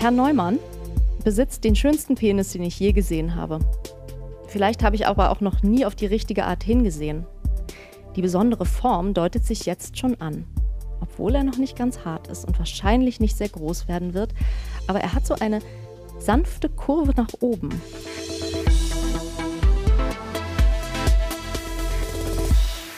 [0.00, 0.58] Herr Neumann
[1.24, 3.58] besitzt den schönsten Penis, den ich je gesehen habe.
[4.46, 7.26] Vielleicht habe ich aber auch noch nie auf die richtige Art hingesehen.
[8.16, 10.46] Die besondere Form deutet sich jetzt schon an.
[11.02, 14.32] Obwohl er noch nicht ganz hart ist und wahrscheinlich nicht sehr groß werden wird,
[14.86, 15.58] aber er hat so eine
[16.18, 17.68] sanfte Kurve nach oben.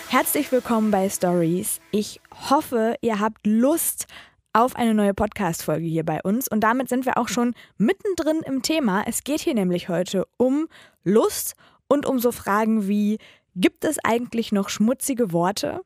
[0.08, 1.80] Herzlich willkommen bei Stories.
[1.90, 4.06] Ich hoffe, ihr habt Lust
[4.52, 6.48] auf eine neue Podcast-Folge hier bei uns.
[6.48, 9.04] Und damit sind wir auch schon mittendrin im Thema.
[9.06, 10.68] Es geht hier nämlich heute um
[11.04, 11.54] Lust
[11.88, 13.18] und um so Fragen wie:
[13.54, 15.80] Gibt es eigentlich noch schmutzige Worte?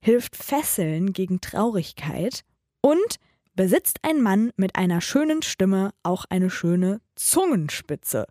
[0.00, 2.44] Hilft Fesseln gegen Traurigkeit?
[2.82, 3.16] Und
[3.54, 8.26] besitzt ein Mann mit einer schönen Stimme auch eine schöne Zungenspitze?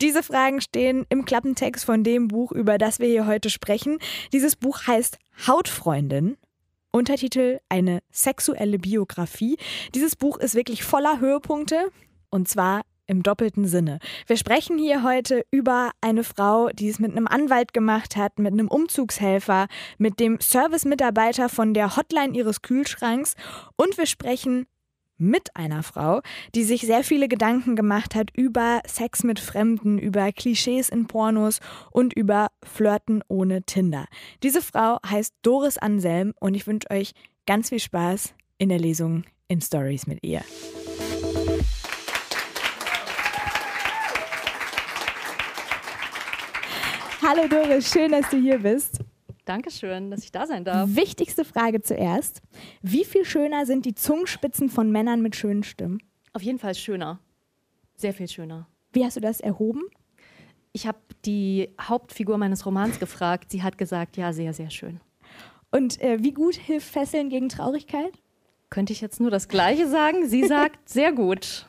[0.00, 3.98] Diese Fragen stehen im Klappentext von dem Buch, über das wir hier heute sprechen.
[4.32, 6.36] Dieses Buch heißt Hautfreundin.
[6.98, 9.56] Untertitel Eine sexuelle Biografie.
[9.94, 11.92] Dieses Buch ist wirklich voller Höhepunkte
[12.28, 14.00] und zwar im doppelten Sinne.
[14.26, 18.52] Wir sprechen hier heute über eine Frau, die es mit einem Anwalt gemacht hat, mit
[18.52, 23.34] einem Umzugshelfer, mit dem Servicemitarbeiter von der Hotline ihres Kühlschranks
[23.76, 24.66] und wir sprechen
[25.18, 26.20] mit einer Frau,
[26.54, 31.60] die sich sehr viele Gedanken gemacht hat über Sex mit Fremden, über Klischees in Pornos
[31.90, 34.06] und über Flirten ohne Tinder.
[34.42, 37.12] Diese Frau heißt Doris Anselm und ich wünsche euch
[37.46, 40.42] ganz viel Spaß in der Lesung in Stories mit ihr.
[47.20, 49.00] Hallo Doris, schön, dass du hier bist.
[49.48, 50.90] Dankeschön, dass ich da sein darf.
[50.94, 52.42] Wichtigste Frage zuerst.
[52.82, 56.02] Wie viel schöner sind die Zungenspitzen von Männern mit schönen Stimmen?
[56.34, 57.18] Auf jeden Fall schöner.
[57.96, 58.68] Sehr viel schöner.
[58.92, 59.82] Wie hast du das erhoben?
[60.72, 63.50] Ich habe die Hauptfigur meines Romans gefragt.
[63.50, 65.00] Sie hat gesagt, ja, sehr, sehr schön.
[65.70, 68.12] Und äh, wie gut hilft Fesseln gegen Traurigkeit?
[68.68, 70.28] Könnte ich jetzt nur das Gleiche sagen?
[70.28, 71.66] Sie sagt, sehr gut.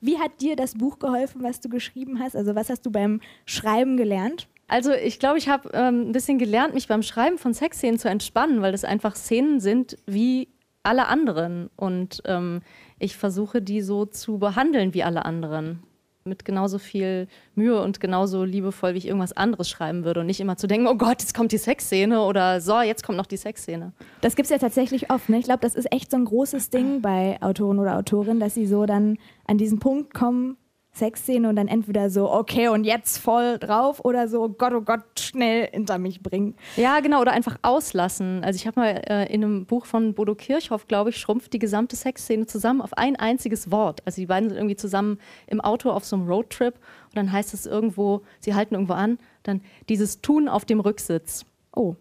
[0.00, 2.34] Wie hat dir das Buch geholfen, was du geschrieben hast?
[2.34, 4.48] Also was hast du beim Schreiben gelernt?
[4.72, 8.08] Also ich glaube, ich habe ähm, ein bisschen gelernt, mich beim Schreiben von Sexszenen zu
[8.08, 10.48] entspannen, weil das einfach Szenen sind wie
[10.82, 11.68] alle anderen.
[11.76, 12.62] Und ähm,
[12.98, 15.82] ich versuche, die so zu behandeln wie alle anderen.
[16.24, 20.20] Mit genauso viel Mühe und genauso liebevoll, wie ich irgendwas anderes schreiben würde.
[20.20, 23.18] Und nicht immer zu denken, oh Gott, jetzt kommt die Sexszene oder so, jetzt kommt
[23.18, 23.92] noch die Sexszene.
[24.22, 25.28] Das gibt es ja tatsächlich oft.
[25.28, 25.38] Ne?
[25.38, 28.66] Ich glaube, das ist echt so ein großes Ding bei Autoren oder Autorinnen, dass sie
[28.66, 30.56] so dann an diesen Punkt kommen,
[30.94, 34.82] Sexszene und dann entweder so, okay, und jetzt voll drauf oder so, oh Gott, oh
[34.82, 36.54] Gott, schnell hinter mich bringen.
[36.76, 38.44] Ja, genau, oder einfach auslassen.
[38.44, 41.58] Also ich habe mal äh, in einem Buch von Bodo Kirchhoff, glaube ich, schrumpft die
[41.58, 44.02] gesamte Sexszene zusammen auf ein einziges Wort.
[44.04, 47.54] Also die beiden sind irgendwie zusammen im Auto auf so einem Roadtrip und dann heißt
[47.54, 51.46] es irgendwo, sie halten irgendwo an, dann dieses Tun auf dem Rücksitz.
[51.74, 51.96] Oh,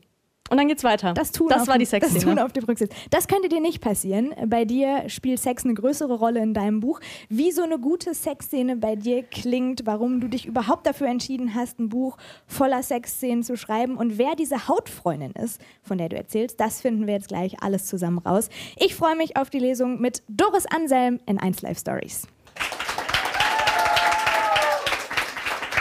[0.51, 1.13] und dann geht's weiter.
[1.13, 2.19] Das, tun das war die Sexszene.
[2.19, 2.93] Das Tun auf dem Rücksitz.
[3.09, 4.35] Das könnte dir nicht passieren.
[4.47, 6.99] Bei dir spielt Sex eine größere Rolle in deinem Buch.
[7.29, 11.79] Wie so eine gute Sexszene bei dir klingt, warum du dich überhaupt dafür entschieden hast,
[11.79, 12.17] ein Buch
[12.47, 17.07] voller Sexszenen zu schreiben und wer diese Hautfreundin ist, von der du erzählst, das finden
[17.07, 18.49] wir jetzt gleich alles zusammen raus.
[18.75, 22.27] Ich freue mich auf die Lesung mit Doris Anselm in 1 Live Stories.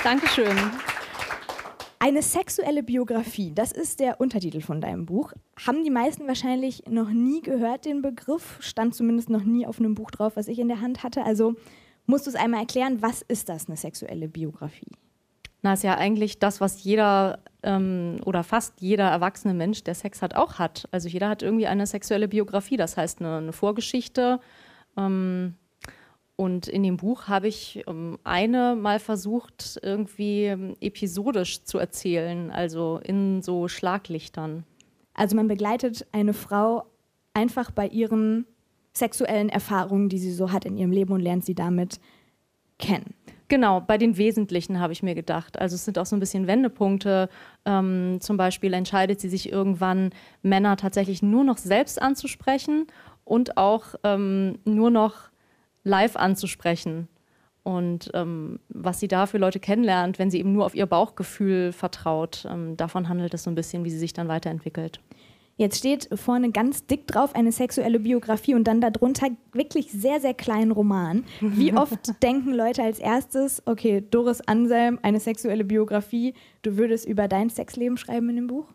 [0.04, 0.56] Dankeschön.
[2.02, 5.34] Eine sexuelle Biografie, das ist der Untertitel von deinem Buch.
[5.66, 8.56] Haben die meisten wahrscheinlich noch nie gehört, den Begriff?
[8.60, 11.22] Stand zumindest noch nie auf einem Buch drauf, was ich in der Hand hatte.
[11.24, 11.56] Also
[12.06, 14.90] musst du es einmal erklären, was ist das, eine sexuelle Biografie?
[15.60, 20.22] Na, ist ja eigentlich das, was jeder ähm, oder fast jeder erwachsene Mensch, der Sex
[20.22, 20.88] hat, auch hat.
[20.92, 24.40] Also jeder hat irgendwie eine sexuelle Biografie, das heißt eine, eine Vorgeschichte.
[24.96, 25.54] Ähm,
[26.40, 32.50] und in dem Buch habe ich ähm, eine mal versucht, irgendwie ähm, episodisch zu erzählen,
[32.50, 34.64] also in so Schlaglichtern.
[35.12, 36.84] Also man begleitet eine Frau
[37.34, 38.46] einfach bei ihren
[38.94, 42.00] sexuellen Erfahrungen, die sie so hat in ihrem Leben und lernt sie damit
[42.78, 43.12] kennen.
[43.48, 45.58] Genau, bei den Wesentlichen habe ich mir gedacht.
[45.58, 47.28] Also es sind auch so ein bisschen Wendepunkte.
[47.66, 50.08] Ähm, zum Beispiel entscheidet sie sich irgendwann,
[50.40, 52.86] Männer tatsächlich nur noch selbst anzusprechen
[53.24, 55.29] und auch ähm, nur noch
[55.84, 57.08] live anzusprechen
[57.62, 61.72] und ähm, was sie da für Leute kennenlernt, wenn sie eben nur auf ihr Bauchgefühl
[61.72, 62.46] vertraut.
[62.50, 65.00] Ähm, davon handelt es so ein bisschen, wie sie sich dann weiterentwickelt.
[65.56, 70.32] Jetzt steht vorne ganz dick drauf eine sexuelle Biografie und dann darunter wirklich sehr, sehr
[70.32, 71.24] kleinen Roman.
[71.40, 76.32] Wie oft denken Leute als erstes, okay, Doris Anselm, eine sexuelle Biografie,
[76.62, 78.68] du würdest über dein Sexleben schreiben in dem Buch?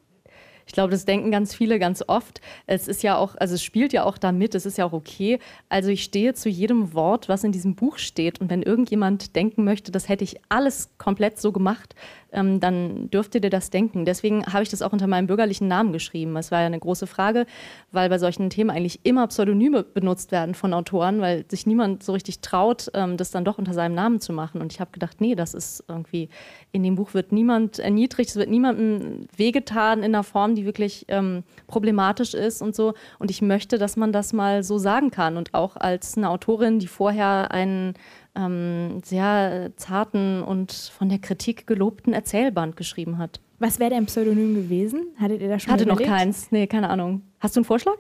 [0.68, 2.42] Ich glaube, das denken ganz viele ganz oft.
[2.66, 5.40] Es ist ja auch, also es spielt ja auch damit, es ist ja auch okay.
[5.70, 8.42] Also ich stehe zu jedem Wort, was in diesem Buch steht.
[8.42, 11.96] Und wenn irgendjemand denken möchte, das hätte ich alles komplett so gemacht,
[12.36, 14.06] ähm, dann dürft ihr das denken.
[14.06, 16.36] Deswegen habe ich das auch unter meinem bürgerlichen Namen geschrieben.
[16.38, 17.46] Es war ja eine große Frage,
[17.92, 22.14] weil bei solchen Themen eigentlich immer Pseudonyme benutzt werden von Autoren, weil sich niemand so
[22.14, 24.62] richtig traut, ähm, das dann doch unter seinem Namen zu machen.
[24.62, 26.30] Und ich habe gedacht, nee, das ist irgendwie,
[26.72, 31.06] in dem Buch wird niemand erniedrigt, es wird niemandem wehgetan in einer Form, die wirklich
[31.08, 32.94] ähm, problematisch ist und so.
[33.18, 35.38] Und ich möchte, dass man das mal so sagen kann.
[35.38, 37.94] Und auch als eine Autorin, die vorher einen
[38.36, 43.40] ähm, sehr zarten und von der Kritik gelobten Erzählband geschrieben hat.
[43.60, 45.08] Was wäre dein Pseudonym gewesen?
[45.20, 46.10] Hattet ihr da schon Hatte überlegt?
[46.10, 46.52] noch keins.
[46.52, 47.22] Nee, keine Ahnung.
[47.40, 47.98] Hast du einen Vorschlag?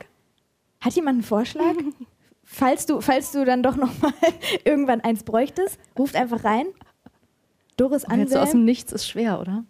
[0.81, 1.73] Hat jemand einen Vorschlag?
[2.43, 4.13] falls, du, falls du dann doch noch mal
[4.65, 6.65] irgendwann eins bräuchtest, ruft einfach rein.
[7.77, 8.61] Doris Jetzt so aus Anselm.
[8.61, 9.63] dem Nichts ist schwer, oder?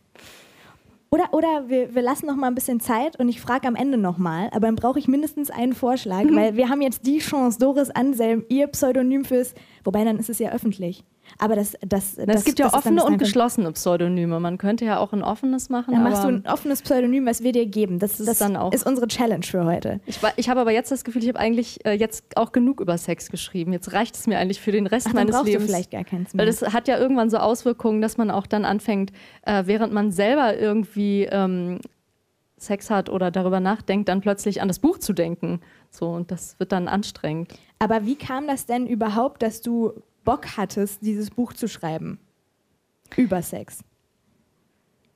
[1.16, 3.98] Oder, oder wir, wir lassen noch mal ein bisschen Zeit und ich frage am Ende
[3.98, 4.50] noch mal.
[4.52, 8.44] Aber dann brauche ich mindestens einen Vorschlag, weil wir haben jetzt die Chance, Doris Anselm,
[8.50, 9.56] ihr Pseudonym fürs...
[9.86, 11.06] Wobei, dann ist es ja öffentlich.
[11.40, 11.74] Aber das...
[11.82, 14.40] das, das es gibt ja das ist offene und geschlossene Pseudonyme.
[14.40, 15.94] Man könnte ja auch ein offenes machen.
[15.94, 18.00] Dann machst du ein offenes Pseudonym, was wir dir geben.
[18.00, 20.00] Das, ist das dann auch- ist unsere Challenge für heute.
[20.06, 22.98] ich, ich habe aber jetzt das Gefühl, ich habe eigentlich äh, jetzt auch genug über
[22.98, 23.74] Sex geschrieben.
[23.74, 25.66] Jetzt reicht es mir eigentlich für den Rest Ach, meines brauchst Lebens.
[25.66, 26.56] du vielleicht gar keins Weil mehr.
[26.60, 29.12] das hat ja irgendwann so Auswirkungen, dass man auch dann anfängt,
[29.44, 31.80] äh, während man selber irgendwie ähm,
[32.58, 35.60] Sex hat oder darüber nachdenkt, dann plötzlich an das Buch zu denken.
[35.90, 37.54] So, und das wird dann anstrengend.
[37.80, 39.94] Aber wie kam das denn überhaupt, dass du
[40.26, 42.20] Bock hattest, dieses Buch zu schreiben?
[43.16, 43.80] Über Sex.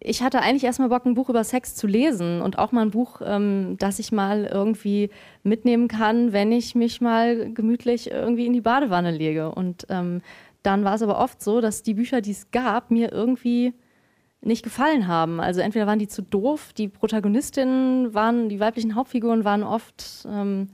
[0.02, 2.92] Ich hatte eigentlich erstmal Bock, ein Buch über Sex zu lesen und auch mal ein
[2.92, 5.10] Buch, ähm, das ich mal irgendwie
[5.44, 9.52] mitnehmen kann, wenn ich mich mal gemütlich irgendwie in die Badewanne lege.
[9.52, 10.22] Und ähm,
[10.64, 13.74] dann war es aber oft so, dass die Bücher, die es gab, mir irgendwie
[14.42, 15.42] nicht gefallen haben.
[15.42, 20.70] Also entweder waren die zu doof, die Protagonistinnen waren, die weiblichen Hauptfiguren waren oft ähm,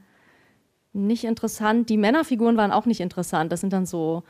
[0.96, 3.52] nicht interessant, die Männerfiguren waren auch nicht interessant.
[3.52, 4.24] Das sind dann so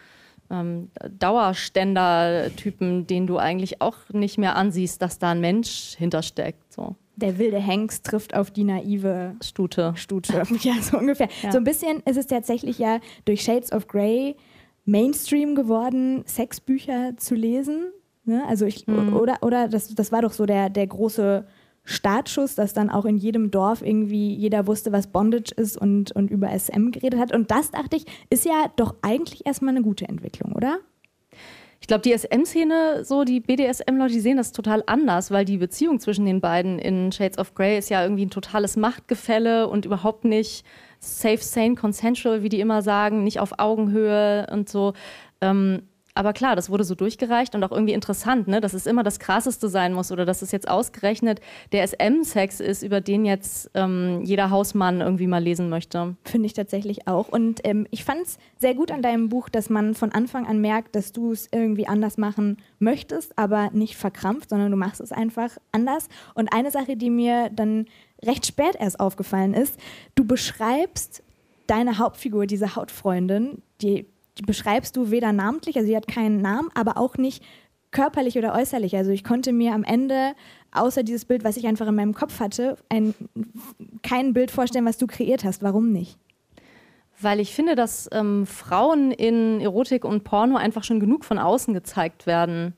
[0.52, 0.90] ähm,
[1.20, 6.74] Dauerständer-Typen, denen du eigentlich auch nicht mehr ansiehst, dass da ein Mensch hintersteckt.
[6.74, 9.94] So, Der wilde Hengst trifft auf die naive Stute.
[9.96, 10.44] Stute.
[10.62, 11.30] Ja, so ungefähr.
[11.42, 11.52] Ja.
[11.52, 14.36] So ein bisschen ist es tatsächlich ja durch Shades of Grey
[14.86, 17.92] Mainstream geworden, Sexbücher zu lesen.
[18.26, 18.44] Ne?
[18.48, 19.16] Also ich, Mhm.
[19.16, 21.46] oder, oder das, das war doch so der, der große
[21.86, 26.32] Startschuss, dass dann auch in jedem Dorf irgendwie jeder wusste, was Bondage ist und, und
[26.32, 27.34] über SM geredet hat.
[27.34, 30.80] Und das, dachte ich, ist ja doch eigentlich erstmal eine gute Entwicklung, oder?
[31.80, 36.00] Ich glaube, die SM-Szene, so die BDSM-Leute, die sehen das total anders, weil die Beziehung
[36.00, 40.26] zwischen den beiden in Shades of Grey ist ja irgendwie ein totales Machtgefälle und überhaupt
[40.26, 40.66] nicht
[41.00, 44.94] safe, sane, consensual, wie die immer sagen, nicht auf Augenhöhe und so.
[45.42, 45.84] Ähm,
[46.16, 48.62] aber klar, das wurde so durchgereicht und auch irgendwie interessant, ne?
[48.62, 51.42] dass es immer das Krasseste sein muss oder dass es jetzt ausgerechnet
[51.74, 56.16] der SM-Sex ist, über den jetzt ähm, jeder Hausmann irgendwie mal lesen möchte.
[56.24, 57.28] Finde ich tatsächlich auch.
[57.28, 60.62] Und ähm, ich fand es sehr gut an deinem Buch, dass man von Anfang an
[60.62, 65.12] merkt, dass du es irgendwie anders machen möchtest, aber nicht verkrampft, sondern du machst es
[65.12, 66.08] einfach anders.
[66.34, 67.88] Und eine Sache, die mir dann
[68.24, 69.78] recht spät erst aufgefallen ist,
[70.16, 71.24] du beschreibst
[71.68, 74.06] deine Hauptfigur, diese Hautfreundin, die,
[74.38, 77.44] die beschreibst du weder namentlich, also sie hat keinen Namen, aber auch nicht
[77.92, 78.96] körperlich oder äußerlich.
[78.98, 80.34] Also ich konnte mir am Ende,
[80.72, 83.16] außer dieses Bild, was ich einfach in meinem Kopf hatte, ein,
[84.04, 85.64] kein Bild vorstellen, was du kreiert hast.
[85.64, 86.18] Warum nicht?
[87.22, 91.74] Weil ich finde, dass ähm, Frauen in Erotik und Porno einfach schon genug von außen
[91.74, 92.74] gezeigt werden.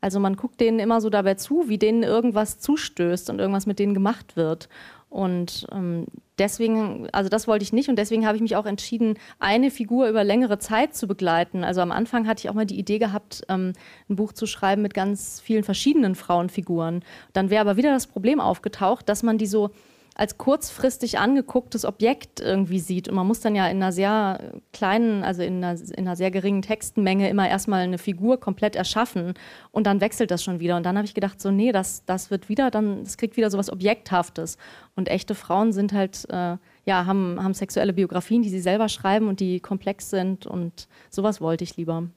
[0.00, 3.78] Also man guckt denen immer so dabei zu, wie denen irgendwas zustößt und irgendwas mit
[3.78, 4.68] denen gemacht wird.
[5.10, 6.06] Und ähm,
[6.38, 10.08] deswegen, also das wollte ich nicht und deswegen habe ich mich auch entschieden, eine Figur
[10.08, 11.64] über längere Zeit zu begleiten.
[11.64, 13.72] Also am Anfang hatte ich auch mal die Idee gehabt, ähm,
[14.08, 17.02] ein Buch zu schreiben mit ganz vielen verschiedenen Frauenfiguren.
[17.32, 19.70] Dann wäre aber wieder das Problem aufgetaucht, dass man die so
[20.18, 23.08] als kurzfristig angegucktes Objekt irgendwie sieht.
[23.08, 26.32] Und man muss dann ja in einer sehr kleinen, also in einer, in einer sehr
[26.32, 29.34] geringen Textmenge immer erstmal eine Figur komplett erschaffen
[29.70, 30.76] und dann wechselt das schon wieder.
[30.76, 33.48] Und dann habe ich gedacht, so, nee, das, das wird wieder, dann, das kriegt wieder
[33.48, 34.58] so was Objekthaftes.
[34.96, 39.28] Und echte Frauen sind halt, äh, ja, haben, haben sexuelle Biografien, die sie selber schreiben
[39.28, 42.08] und die komplex sind und sowas wollte ich lieber.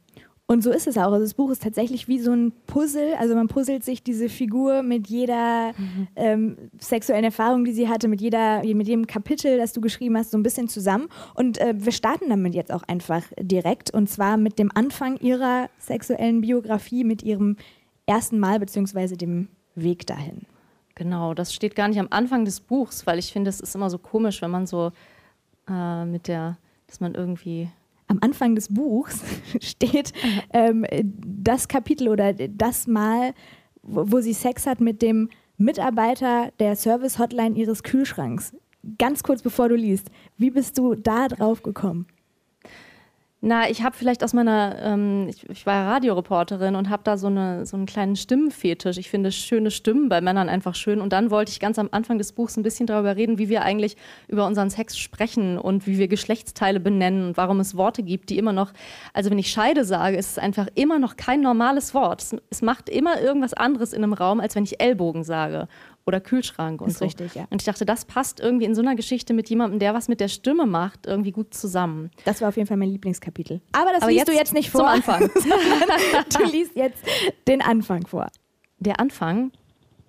[0.48, 1.14] Und so ist es auch.
[1.14, 3.14] Also das Buch ist tatsächlich wie so ein Puzzle.
[3.18, 5.72] Also man puzzelt sich diese Figur mit jeder
[6.18, 10.32] ähm, sexuellen Erfahrung, die sie hatte, mit, jeder, mit jedem Kapitel, das du geschrieben hast,
[10.32, 11.08] so ein bisschen zusammen.
[11.36, 13.92] Und äh, wir starten damit jetzt auch einfach direkt.
[13.92, 17.56] Und zwar mit dem Anfang ihrer sexuellen Biografie, mit ihrem
[18.06, 20.42] ersten Mal beziehungsweise dem Weg dahin.
[20.96, 23.90] Genau, das steht gar nicht am Anfang des Buchs, weil ich finde, es ist immer
[23.90, 24.92] so komisch, wenn man so
[25.70, 26.58] äh, mit der,
[26.88, 27.70] dass man irgendwie
[28.12, 29.22] am Anfang des Buchs
[29.62, 30.14] steht
[30.54, 33.34] ähm, das Kapitel oder das Mal,
[33.82, 38.54] wo, wo sie Sex hat mit dem Mitarbeiter der Service-Hotline ihres Kühlschranks.
[38.98, 42.08] Ganz kurz bevor du liest, wie bist du da drauf gekommen?
[43.44, 47.26] Na, ich habe vielleicht aus meiner, ähm, ich, ich, war Radioreporterin und habe da so,
[47.26, 49.00] eine, so einen kleinen Stimmenfetisch.
[49.00, 51.02] Ich finde schöne Stimmen bei Männern einfach schön.
[51.02, 53.64] Und dann wollte ich ganz am Anfang des Buchs ein bisschen darüber reden, wie wir
[53.64, 58.30] eigentlich über unseren Sex sprechen und wie wir Geschlechtsteile benennen und warum es Worte gibt,
[58.30, 58.74] die immer noch,
[59.12, 62.22] also wenn ich Scheide sage, ist es einfach immer noch kein normales Wort.
[62.22, 65.68] Es, es macht immer irgendwas anderes in einem Raum, als wenn ich Ellbogen sage
[66.06, 67.06] oder Kühlschrank und ist so.
[67.06, 67.48] Richtig, ja.
[67.50, 70.20] Und ich dachte, das passt irgendwie in so einer Geschichte mit jemandem, der was mit
[70.20, 72.12] der Stimme macht, irgendwie gut zusammen.
[72.26, 73.62] Das war auf jeden Fall mein Lieblingskapitel.
[73.72, 74.82] Aber das Aber liest jetzt du jetzt nicht vor.
[74.82, 75.30] Zum Anfang.
[76.38, 77.04] du liest jetzt
[77.48, 78.28] den Anfang vor.
[78.80, 79.52] Der Anfang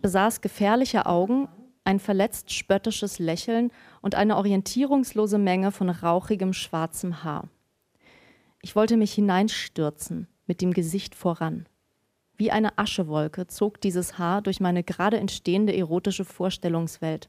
[0.01, 1.49] besaß gefährliche Augen,
[1.85, 3.71] ein verletzt spöttisches Lächeln
[4.01, 7.49] und eine orientierungslose Menge von rauchigem schwarzem Haar.
[8.63, 11.67] Ich wollte mich hineinstürzen, mit dem Gesicht voran.
[12.37, 17.29] Wie eine Aschewolke zog dieses Haar durch meine gerade entstehende erotische Vorstellungswelt.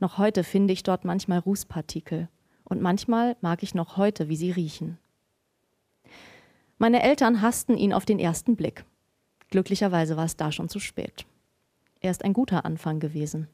[0.00, 2.28] Noch heute finde ich dort manchmal Rußpartikel.
[2.64, 4.98] Und manchmal mag ich noch heute, wie sie riechen.
[6.78, 8.84] Meine Eltern hassten ihn auf den ersten Blick.
[9.50, 11.26] Glücklicherweise war es da schon zu spät.
[12.00, 13.48] Er ist ein guter Anfang gewesen.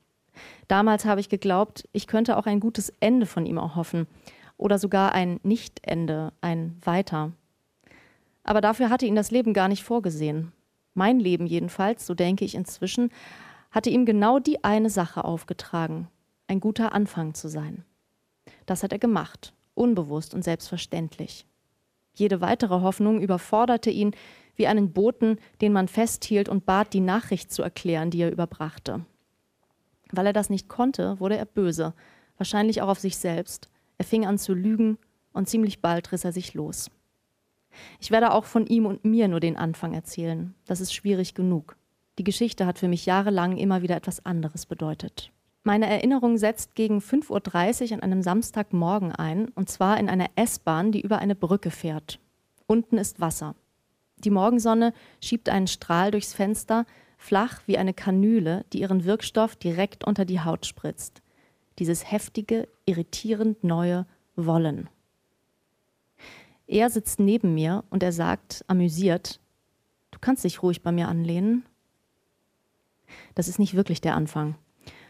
[0.69, 4.07] Damals habe ich geglaubt, ich könnte auch ein gutes Ende von ihm erhoffen.
[4.57, 7.33] Oder sogar ein Nicht-Ende, ein Weiter.
[8.51, 10.51] Aber dafür hatte ihn das Leben gar nicht vorgesehen.
[10.93, 13.13] Mein Leben jedenfalls, so denke ich inzwischen,
[13.71, 16.09] hatte ihm genau die eine Sache aufgetragen,
[16.49, 17.85] ein guter Anfang zu sein.
[18.67, 21.47] Das hat er gemacht, unbewusst und selbstverständlich.
[22.13, 24.17] Jede weitere Hoffnung überforderte ihn
[24.57, 29.07] wie einen Boten, den man festhielt und bat, die Nachricht zu erklären, die er überbrachte.
[30.11, 31.95] Weil er das nicht konnte, wurde er böse,
[32.37, 33.69] wahrscheinlich auch auf sich selbst.
[33.99, 34.99] Er fing an zu lügen
[35.33, 36.91] und ziemlich bald riss er sich los.
[38.01, 40.55] Ich werde auch von ihm und mir nur den Anfang erzählen.
[40.67, 41.77] Das ist schwierig genug.
[42.19, 45.31] Die Geschichte hat für mich jahrelang immer wieder etwas anderes bedeutet.
[45.63, 50.91] Meine Erinnerung setzt gegen 5.30 Uhr an einem Samstagmorgen ein, und zwar in einer S-Bahn,
[50.91, 52.19] die über eine Brücke fährt.
[52.67, 53.55] Unten ist Wasser.
[54.19, 56.87] Die Morgensonne schiebt einen Strahl durchs Fenster,
[57.19, 61.23] flach wie eine Kanüle, die ihren Wirkstoff direkt unter die Haut spritzt.
[61.79, 64.89] Dieses heftige, irritierend neue Wollen.
[66.71, 69.41] Er sitzt neben mir und er sagt, amüsiert,
[70.13, 71.65] du kannst dich ruhig bei mir anlehnen.
[73.35, 74.55] Das ist nicht wirklich der Anfang.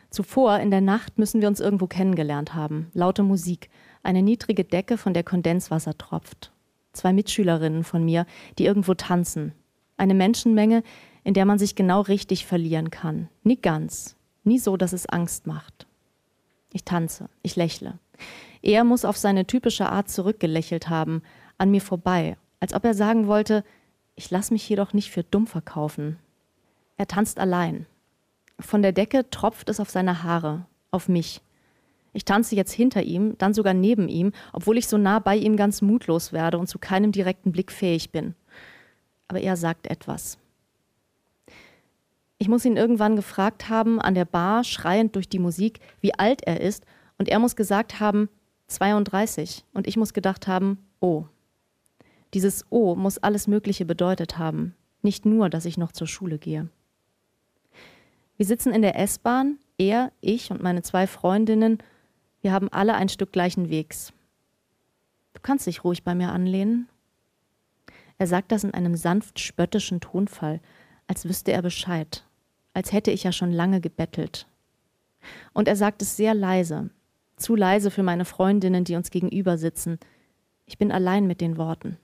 [0.08, 2.90] Zuvor in der Nacht müssen wir uns irgendwo kennengelernt haben.
[2.94, 3.68] Laute Musik,
[4.02, 6.50] eine niedrige Decke, von der Kondenswasser tropft.
[6.94, 8.24] Zwei Mitschülerinnen von mir,
[8.58, 9.52] die irgendwo tanzen.
[9.98, 10.82] Eine Menschenmenge,
[11.24, 13.28] in der man sich genau richtig verlieren kann.
[13.42, 15.86] Nie ganz, nie so, dass es Angst macht.
[16.72, 17.98] Ich tanze, ich lächle.
[18.62, 21.22] Er muss auf seine typische Art zurückgelächelt haben,
[21.60, 23.64] an mir vorbei, als ob er sagen wollte,
[24.16, 26.18] ich lass mich jedoch nicht für dumm verkaufen.
[26.96, 27.86] Er tanzt allein.
[28.58, 31.40] Von der Decke tropft es auf seine Haare, auf mich.
[32.12, 35.56] Ich tanze jetzt hinter ihm, dann sogar neben ihm, obwohl ich so nah bei ihm
[35.56, 38.34] ganz mutlos werde und zu keinem direkten Blick fähig bin.
[39.28, 40.38] Aber er sagt etwas.
[42.38, 46.42] Ich muss ihn irgendwann gefragt haben, an der Bar, schreiend durch die Musik, wie alt
[46.42, 46.84] er ist,
[47.18, 48.28] und er muss gesagt haben,
[48.68, 49.64] 32.
[49.74, 51.24] Und ich muss gedacht haben, oh.
[52.34, 56.68] Dieses O muss alles Mögliche bedeutet haben, nicht nur, dass ich noch zur Schule gehe.
[58.36, 61.78] Wir sitzen in der S-Bahn, er, ich und meine zwei Freundinnen,
[62.40, 64.12] wir haben alle ein Stück gleichen Wegs.
[65.34, 66.88] Du kannst dich ruhig bei mir anlehnen.
[68.18, 70.60] Er sagt das in einem sanft spöttischen Tonfall,
[71.06, 72.24] als wüsste er Bescheid,
[72.74, 74.46] als hätte ich ja schon lange gebettelt.
[75.52, 76.90] Und er sagt es sehr leise,
[77.36, 79.98] zu leise für meine Freundinnen, die uns gegenüber sitzen.
[80.66, 81.98] Ich bin allein mit den Worten.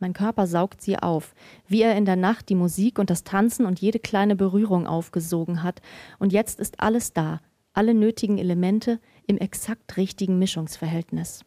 [0.00, 1.34] Mein Körper saugt sie auf,
[1.66, 5.62] wie er in der Nacht die Musik und das Tanzen und jede kleine Berührung aufgesogen
[5.62, 5.82] hat,
[6.18, 7.40] und jetzt ist alles da,
[7.72, 11.44] alle nötigen Elemente im exakt richtigen Mischungsverhältnis.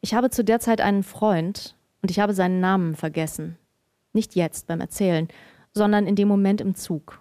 [0.00, 3.58] Ich habe zu der Zeit einen Freund und ich habe seinen Namen vergessen.
[4.12, 5.28] Nicht jetzt beim Erzählen,
[5.72, 7.20] sondern in dem Moment im Zug.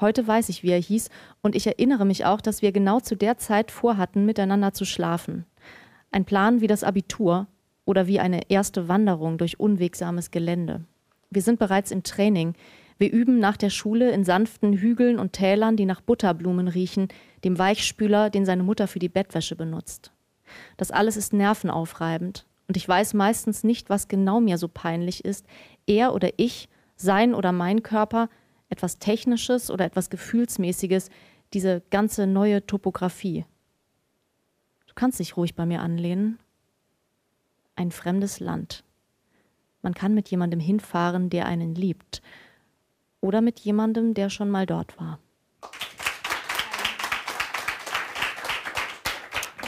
[0.00, 1.10] Heute weiß ich, wie er hieß,
[1.42, 5.44] und ich erinnere mich auch, dass wir genau zu der Zeit vorhatten, miteinander zu schlafen.
[6.10, 7.46] Ein Plan wie das Abitur,
[7.84, 10.84] oder wie eine erste Wanderung durch unwegsames Gelände.
[11.30, 12.54] Wir sind bereits im Training.
[12.98, 17.08] Wir üben nach der Schule in sanften Hügeln und Tälern, die nach Butterblumen riechen,
[17.42, 20.12] dem Weichspüler, den seine Mutter für die Bettwäsche benutzt.
[20.76, 25.46] Das alles ist nervenaufreibend und ich weiß meistens nicht, was genau mir so peinlich ist,
[25.86, 28.28] er oder ich, sein oder mein Körper,
[28.68, 31.08] etwas Technisches oder etwas Gefühlsmäßiges,
[31.52, 33.44] diese ganze neue Topographie.
[34.86, 36.38] Du kannst dich ruhig bei mir anlehnen
[37.76, 38.84] ein fremdes Land.
[39.82, 42.22] Man kann mit jemandem hinfahren, der einen liebt.
[43.20, 45.18] Oder mit jemandem, der schon mal dort war.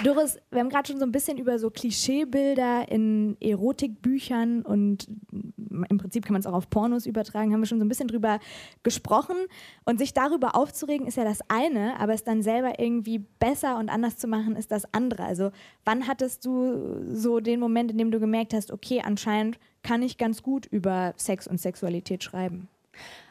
[0.04, 5.96] Doris, wir haben gerade schon so ein bisschen über so Klischeebilder in Erotikbüchern und im
[5.96, 8.38] Prinzip kann man es auch auf Pornos übertragen, haben wir schon so ein bisschen drüber
[8.82, 9.37] gesprochen.
[9.84, 13.88] Und sich darüber aufzuregen ist ja das eine, aber es dann selber irgendwie besser und
[13.88, 15.25] anders zu machen ist das andere.
[15.25, 15.52] Also
[15.87, 20.18] wann hattest du so den Moment, in dem du gemerkt hast, okay, anscheinend kann ich
[20.18, 22.68] ganz gut über Sex und Sexualität schreiben?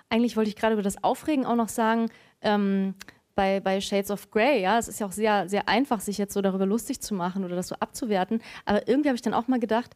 [0.09, 2.09] Eigentlich wollte ich gerade über das Aufregen auch noch sagen,
[2.41, 2.95] ähm,
[3.35, 6.33] bei, bei Shades of Grey, ja, es ist ja auch sehr, sehr einfach, sich jetzt
[6.33, 8.41] so darüber lustig zu machen oder das so abzuwerten.
[8.65, 9.95] Aber irgendwie habe ich dann auch mal gedacht,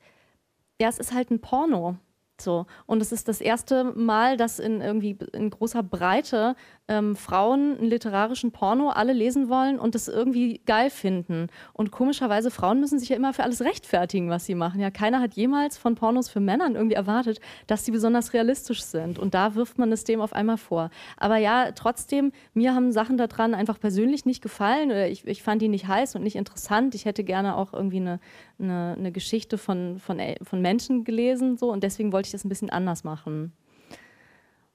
[0.79, 1.97] ja, es ist halt ein Porno.
[2.39, 2.65] So.
[2.85, 6.55] Und es ist das erste Mal, dass in irgendwie in großer Breite
[6.87, 11.47] ähm, Frauen einen literarischen Porno alle lesen wollen und das irgendwie geil finden.
[11.73, 14.79] Und komischerweise, Frauen müssen sich ja immer für alles rechtfertigen, was sie machen.
[14.79, 19.19] Ja, keiner hat jemals von Pornos für Männern irgendwie erwartet, dass sie besonders realistisch sind.
[19.19, 20.89] Und da wirft man es dem auf einmal vor.
[21.17, 24.91] Aber ja, trotzdem, mir haben Sachen daran einfach persönlich nicht gefallen.
[25.11, 26.95] Ich, ich fand die nicht heiß und nicht interessant.
[26.95, 28.19] Ich hätte gerne auch irgendwie eine,
[28.59, 31.57] eine, eine Geschichte von, von, von Menschen gelesen.
[31.57, 31.71] So.
[31.71, 33.53] Und deswegen wollte ich das ein bisschen anders machen.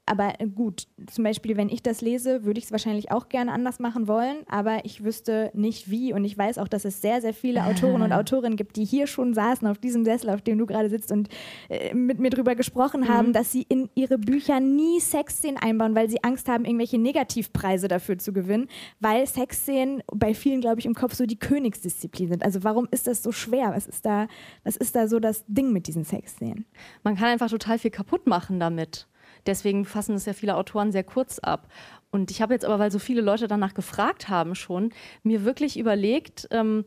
[0.05, 3.53] Aber äh, gut, zum Beispiel, wenn ich das lese, würde ich es wahrscheinlich auch gerne
[3.53, 6.13] anders machen wollen, aber ich wüsste nicht wie.
[6.13, 9.07] Und ich weiß auch, dass es sehr, sehr viele Autoren und Autorinnen gibt, die hier
[9.07, 11.29] schon saßen auf diesem Sessel, auf dem du gerade sitzt und
[11.69, 13.09] äh, mit mir drüber gesprochen mhm.
[13.09, 17.87] haben, dass sie in ihre Bücher nie Sexszenen einbauen, weil sie Angst haben, irgendwelche Negativpreise
[17.87, 18.69] dafür zu gewinnen,
[18.99, 22.45] weil Sexszenen bei vielen, glaube ich, im Kopf so die Königsdisziplin sind.
[22.45, 23.73] Also warum ist das so schwer?
[23.73, 24.27] Was ist da,
[24.65, 26.67] was ist da so das Ding mit diesen Sexszenen?
[27.05, 29.07] Man kann einfach total viel kaputt machen damit.
[29.47, 31.69] Deswegen fassen es ja viele Autoren sehr kurz ab.
[32.11, 35.79] Und ich habe jetzt aber, weil so viele Leute danach gefragt haben schon, mir wirklich
[35.79, 36.85] überlegt, ähm,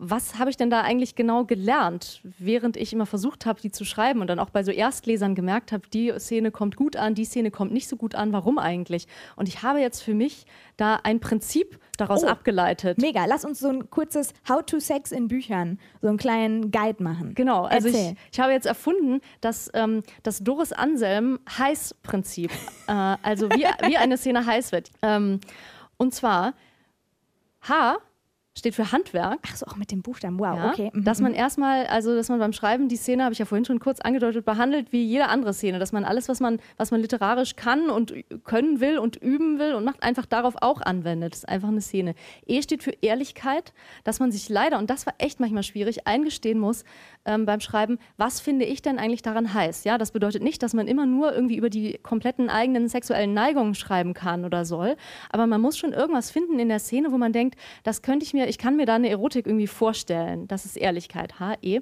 [0.00, 3.84] was habe ich denn da eigentlich genau gelernt, während ich immer versucht habe, die zu
[3.84, 7.24] schreiben und dann auch bei so Erstlesern gemerkt habe, die Szene kommt gut an, die
[7.24, 9.08] Szene kommt nicht so gut an, warum eigentlich?
[9.34, 12.98] Und ich habe jetzt für mich da ein Prinzip daraus oh, abgeleitet.
[12.98, 17.02] Mega, lass uns so ein kurzes How to Sex in Büchern, so einen kleinen Guide
[17.02, 17.34] machen.
[17.34, 22.52] Genau, also ich, ich, habe jetzt erfunden, dass ähm, das Doris Anselm Heiß-Prinzip,
[22.86, 24.92] äh, also wie, wie eine Szene heiß wird.
[25.02, 25.40] Ähm,
[25.96, 26.54] und zwar
[27.62, 27.98] H
[28.58, 29.38] steht für Handwerk.
[29.46, 30.38] Ach so, auch mit dem Buchstaben.
[30.38, 30.90] Wow, ja, okay.
[30.92, 31.04] Mhm.
[31.04, 33.78] Dass man erstmal, also dass man beim Schreiben die Szene, habe ich ja vorhin schon
[33.78, 35.78] kurz angedeutet, behandelt wie jede andere Szene.
[35.78, 39.74] Dass man alles, was man, was man literarisch kann und können will und üben will
[39.74, 41.32] und macht, einfach darauf auch anwendet.
[41.32, 42.14] Das ist einfach eine Szene.
[42.46, 43.72] E steht für Ehrlichkeit,
[44.04, 46.84] dass man sich leider, und das war echt manchmal schwierig, eingestehen muss
[47.28, 49.84] ähm, beim Schreiben, was finde ich denn eigentlich daran heiß?
[49.84, 53.74] Ja, das bedeutet nicht, dass man immer nur irgendwie über die kompletten eigenen sexuellen Neigungen
[53.74, 54.96] schreiben kann oder soll.
[55.30, 58.32] Aber man muss schon irgendwas finden in der Szene, wo man denkt, das könnte ich
[58.32, 60.48] mir ich kann mir da eine Erotik irgendwie vorstellen.
[60.48, 61.38] Das ist Ehrlichkeit.
[61.38, 61.80] H-E.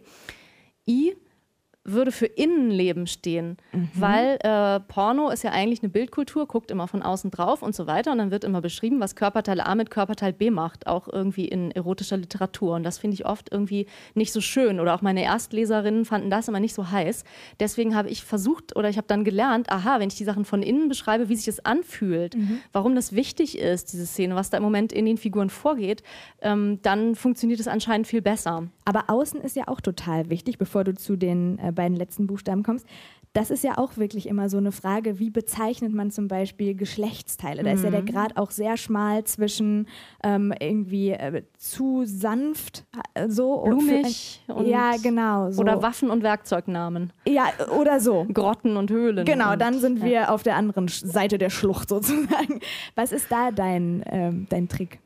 [0.89, 1.17] I
[1.87, 3.89] würde für Innenleben stehen, mhm.
[3.95, 7.87] weil äh, Porno ist ja eigentlich eine Bildkultur, guckt immer von außen drauf und so
[7.87, 11.47] weiter und dann wird immer beschrieben, was Körperteil A mit Körperteil B macht, auch irgendwie
[11.47, 15.23] in erotischer Literatur und das finde ich oft irgendwie nicht so schön oder auch meine
[15.23, 17.25] Erstleserinnen fanden das immer nicht so heiß.
[17.61, 20.63] Deswegen habe ich versucht oder ich habe dann gelernt, aha, wenn ich die Sachen von
[20.63, 22.61] innen beschreibe, wie sich das anfühlt, mhm.
[22.73, 26.03] warum das wichtig ist, diese Szene, was da im Moment in den Figuren vorgeht,
[26.41, 28.69] ähm, dann funktioniert es anscheinend viel besser.
[28.85, 32.65] Aber außen ist ja auch total wichtig, bevor du zu den äh, beiden letzten Buchstaben
[32.65, 32.85] kommst.
[33.37, 37.63] Das ist ja auch wirklich immer so eine Frage, wie bezeichnet man zum Beispiel Geschlechtsteile?
[37.63, 37.77] Da mhm.
[37.77, 38.07] ist ja der mhm.
[38.07, 39.89] Grad auch sehr schmal zwischen
[40.25, 45.61] ähm, irgendwie äh, zu sanft, äh, so blumig und, und ja genau so.
[45.61, 47.13] oder Waffen und Werkzeugnamen.
[47.29, 49.27] Ja oder so Grotten und Höhlen.
[49.27, 50.05] Genau, und, dann sind ja.
[50.07, 52.61] wir auf der anderen Seite der Schlucht sozusagen.
[52.95, 54.99] Was ist da dein ähm, dein Trick?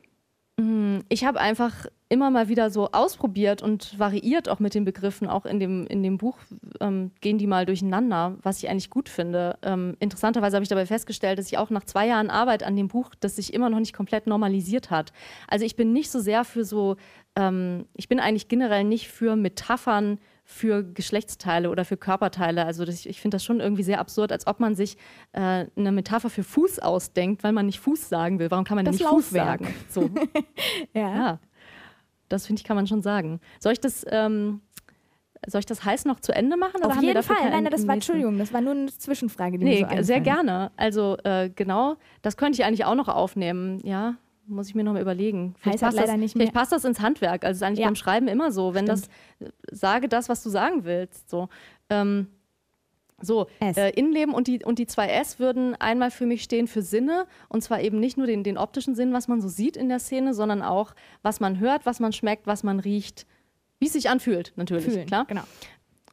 [0.61, 1.03] Mhm.
[1.09, 5.27] Ich habe einfach immer mal wieder so ausprobiert und variiert auch mit den Begriffen.
[5.27, 6.37] Auch in dem, in dem Buch
[6.79, 9.57] ähm, gehen die mal durcheinander, was ich eigentlich gut finde.
[9.63, 12.89] Ähm, interessanterweise habe ich dabei festgestellt, dass ich auch nach zwei Jahren Arbeit an dem
[12.89, 15.13] Buch, das sich immer noch nicht komplett normalisiert hat.
[15.47, 16.97] Also ich bin nicht so sehr für so,
[17.35, 20.19] ähm, ich bin eigentlich generell nicht für Metaphern
[20.51, 22.65] für Geschlechtsteile oder für Körperteile.
[22.65, 24.97] Also das, ich finde das schon irgendwie sehr absurd, als ob man sich
[25.31, 28.51] äh, eine Metapher für Fuß ausdenkt, weil man nicht Fuß sagen will.
[28.51, 29.65] Warum kann man das nicht Laufwerk.
[29.65, 30.13] Fuß sagen?
[30.13, 30.29] So.
[30.93, 31.15] ja.
[31.15, 31.39] ja.
[32.29, 33.39] Das finde ich, kann man schon sagen.
[33.59, 34.61] Soll ich das, ähm,
[35.47, 36.83] soll ich das heiß noch zu Ende machen?
[36.83, 37.49] Auf jeden Fall.
[37.49, 39.57] Nein, das war, Entschuldigung, das war nur eine Zwischenfrage.
[39.57, 40.71] Die nee, so sehr gerne.
[40.77, 44.15] Also äh, genau, das könnte ich eigentlich auch noch aufnehmen, ja.
[44.47, 45.55] Muss ich mir noch mal überlegen.
[45.59, 47.45] Vielleicht, passt, das, nicht vielleicht passt das ins Handwerk.
[47.45, 47.87] Also ist eigentlich ja.
[47.87, 48.73] beim Schreiben immer so.
[48.73, 49.07] Wenn Stimmt.
[49.39, 51.29] das, sage das, was du sagen willst.
[51.29, 51.47] So.
[51.89, 52.27] Ähm,
[53.23, 56.81] so, äh, Innenleben und die, und die zwei S würden einmal für mich stehen für
[56.81, 57.27] Sinne.
[57.49, 59.99] Und zwar eben nicht nur den, den optischen Sinn, was man so sieht in der
[59.99, 63.27] Szene, sondern auch, was man hört, was man schmeckt, was man riecht,
[63.79, 64.85] wie es sich anfühlt, natürlich.
[64.85, 65.25] Fühlen, klar.
[65.25, 65.43] Genau.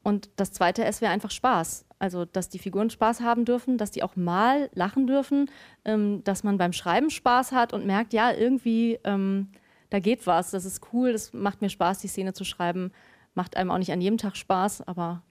[0.03, 1.85] Und das zweite S wäre einfach Spaß.
[1.99, 5.51] Also, dass die Figuren Spaß haben dürfen, dass die auch mal lachen dürfen,
[5.85, 8.99] ähm, dass man beim Schreiben Spaß hat und merkt, ja, irgendwie.
[9.05, 9.49] Ähm,
[9.91, 12.93] da geht was, das ist cool, das macht mir Spaß, die Szene zu schreiben.
[13.35, 15.23] Macht einem auch nicht an jedem Tag Spaß, aber.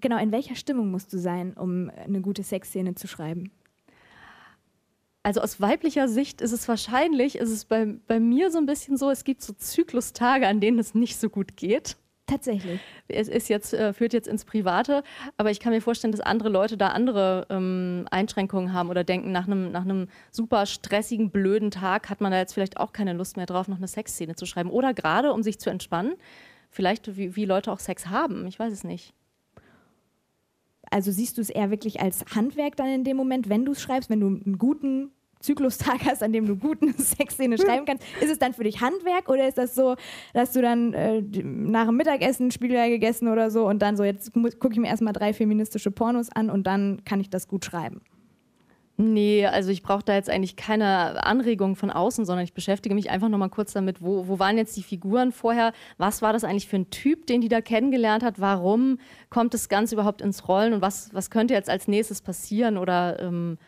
[0.00, 3.50] Genau, in welcher Stimmung musst du sein, um eine gute Sexszene zu schreiben?
[5.22, 8.98] Also aus weiblicher Sicht ist es wahrscheinlich, ist es bei, bei mir so ein bisschen
[8.98, 11.96] so, es gibt so Zyklustage, an denen es nicht so gut geht.
[12.26, 12.80] Tatsächlich.
[13.06, 15.02] Es ist jetzt, äh, führt jetzt ins Private,
[15.36, 19.30] aber ich kann mir vorstellen, dass andere Leute da andere ähm, Einschränkungen haben oder denken,
[19.30, 19.84] nach einem nach
[20.30, 23.76] super stressigen, blöden Tag hat man da jetzt vielleicht auch keine Lust mehr drauf, noch
[23.76, 24.70] eine Sexszene zu schreiben.
[24.70, 26.14] Oder gerade, um sich zu entspannen,
[26.70, 28.46] vielleicht wie, wie Leute auch Sex haben.
[28.46, 29.12] Ich weiß es nicht.
[30.90, 33.82] Also siehst du es eher wirklich als Handwerk dann in dem Moment, wenn du es
[33.82, 35.12] schreibst, wenn du einen guten
[35.44, 39.28] Zyklustag hast, an dem du gute Sexszene schreiben kannst, ist es dann für dich Handwerk
[39.28, 39.96] oder ist das so,
[40.32, 44.32] dass du dann äh, nach dem Mittagessen Spiegelei gegessen oder so und dann so, jetzt
[44.32, 48.00] gucke ich mir erstmal drei feministische Pornos an und dann kann ich das gut schreiben?
[48.96, 53.10] Nee, also ich brauche da jetzt eigentlich keine Anregung von außen, sondern ich beschäftige mich
[53.10, 55.72] einfach nochmal kurz damit, wo, wo waren jetzt die Figuren vorher?
[55.98, 58.40] Was war das eigentlich für ein Typ, den die da kennengelernt hat?
[58.40, 58.98] Warum
[59.30, 62.78] kommt das Ganze überhaupt ins Rollen und was, was könnte jetzt als nächstes passieren?
[62.78, 63.58] Oder ähm,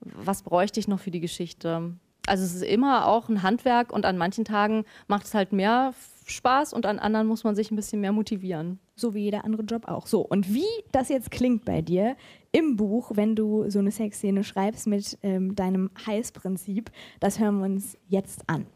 [0.00, 1.94] was bräuchte ich noch für die Geschichte?
[2.26, 5.94] Also es ist immer auch ein Handwerk und an manchen Tagen macht es halt mehr
[6.26, 8.80] Spaß und an anderen muss man sich ein bisschen mehr motivieren.
[8.96, 10.06] So wie jeder andere Job auch.
[10.06, 12.16] So, und wie das jetzt klingt bei dir
[12.50, 17.66] im Buch, wenn du so eine Sexszene schreibst mit ähm, deinem Heißprinzip, das hören wir
[17.66, 18.66] uns jetzt an.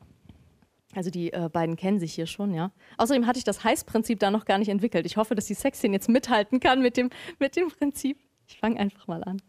[0.95, 2.73] Also die äh, beiden kennen sich hier schon, ja.
[2.99, 5.07] Außerdem hatte ich das Heißprinzip da noch gar nicht entwickelt.
[5.07, 8.19] Ich hoffe, dass die Sexszene jetzt mithalten kann mit dem, mit dem Prinzip.
[8.47, 9.41] Ich fange einfach mal an.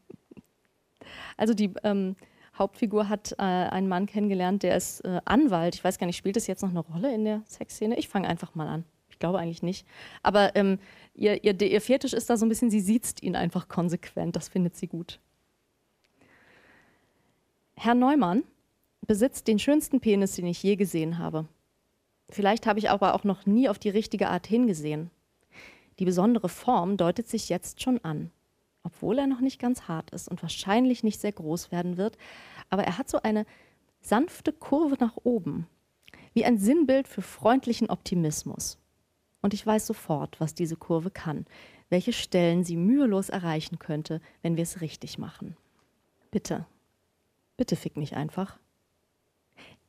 [1.38, 2.16] Also die ähm,
[2.58, 5.76] Hauptfigur hat äh, einen Mann kennengelernt, der ist äh, Anwalt.
[5.76, 7.98] Ich weiß gar nicht, spielt das jetzt noch eine Rolle in der Sexszene?
[7.98, 8.84] Ich fange einfach mal an.
[9.10, 9.86] Ich glaube eigentlich nicht.
[10.22, 10.80] Aber ähm,
[11.14, 14.36] ihr, ihr, ihr Fetisch ist da so ein bisschen, sie sieht ihn einfach konsequent.
[14.36, 15.20] Das findet sie gut.
[17.76, 18.44] Herr Neumann
[19.08, 21.48] besitzt den schönsten Penis, den ich je gesehen habe.
[22.30, 25.10] Vielleicht habe ich aber auch noch nie auf die richtige Art hingesehen.
[26.00, 28.32] Die besondere Form deutet sich jetzt schon an
[28.84, 32.18] obwohl er noch nicht ganz hart ist und wahrscheinlich nicht sehr groß werden wird.
[32.70, 33.46] Aber er hat so eine
[34.02, 35.68] sanfte Kurve nach oben,
[36.34, 38.78] wie ein Sinnbild für freundlichen Optimismus.
[39.42, 41.46] Und ich weiß sofort, was diese Kurve kann,
[41.90, 45.58] welche Stellen sie mühelos erreichen könnte, wenn wir es richtig machen.
[46.32, 46.66] Bitte,
[47.58, 48.58] bitte fick mich einfach.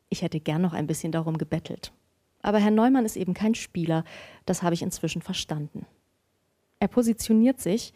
[0.08, 1.92] Ich hätte gern noch ein bisschen darum gebettelt.
[2.42, 4.04] Aber Herr Neumann ist eben kein Spieler,
[4.46, 5.86] das habe ich inzwischen verstanden.
[6.80, 7.94] Er positioniert sich,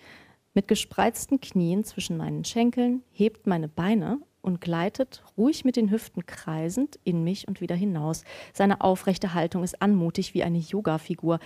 [0.57, 6.25] mit gespreizten Knien zwischen meinen Schenkeln, hebt meine Beine und gleitet, ruhig mit den Hüften
[6.25, 8.25] kreisend, in mich und wieder hinaus.
[8.55, 11.41] Seine aufrechte Haltung ist anmutig wie eine Yoga-Figur.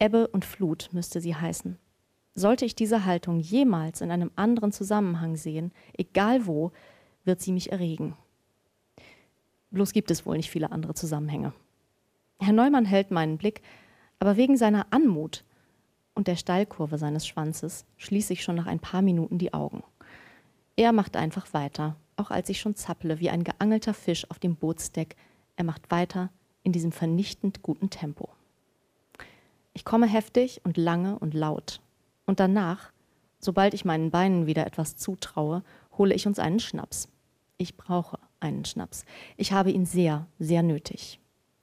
[0.00, 1.78] Ebbe und Flut müsste sie heißen.
[2.34, 6.72] Sollte ich diese Haltung jemals in einem anderen Zusammenhang sehen, egal wo,
[7.24, 8.16] wird sie mich erregen.
[9.70, 11.52] Bloß gibt es wohl nicht viele andere Zusammenhänge.
[12.40, 13.62] Herr Neumann hält meinen Blick,
[14.18, 15.44] aber wegen seiner Anmut
[16.14, 19.82] und der Steilkurve seines Schwanzes schließe ich schon nach ein paar Minuten die Augen.
[20.76, 24.56] Er macht einfach weiter, auch als ich schon zapple wie ein geangelter Fisch auf dem
[24.56, 25.16] Bootsdeck.
[25.56, 26.30] Er macht weiter
[26.62, 28.28] in diesem vernichtend guten Tempo.
[29.72, 31.80] Ich komme heftig und lange und laut.
[32.26, 32.92] Und danach,
[33.38, 35.62] sobald ich meinen Beinen wieder etwas zutraue,
[35.96, 37.08] hole ich uns einen Schnaps.
[37.56, 39.04] Ich brauche einen Schnaps.
[39.36, 41.20] Ich habe ihn sehr, sehr nötig.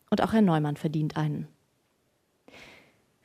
[0.10, 1.48] Und auch Herr Neumann verdient einen.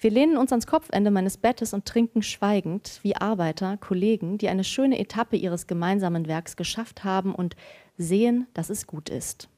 [0.03, 4.65] Wir lehnen uns ans Kopfende meines Bettes und trinken schweigend, wie Arbeiter, Kollegen, die eine
[4.65, 7.55] schöne Etappe ihres gemeinsamen Werks geschafft haben und
[7.97, 9.49] sehen, dass es gut ist.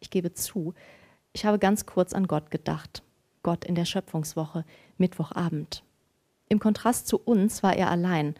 [0.00, 0.74] Ich gebe zu,
[1.32, 3.04] ich habe ganz kurz an Gott gedacht.
[3.44, 4.64] Gott in der Schöpfungswoche,
[4.96, 5.84] Mittwochabend.
[6.48, 8.34] Im Kontrast zu uns war er allein.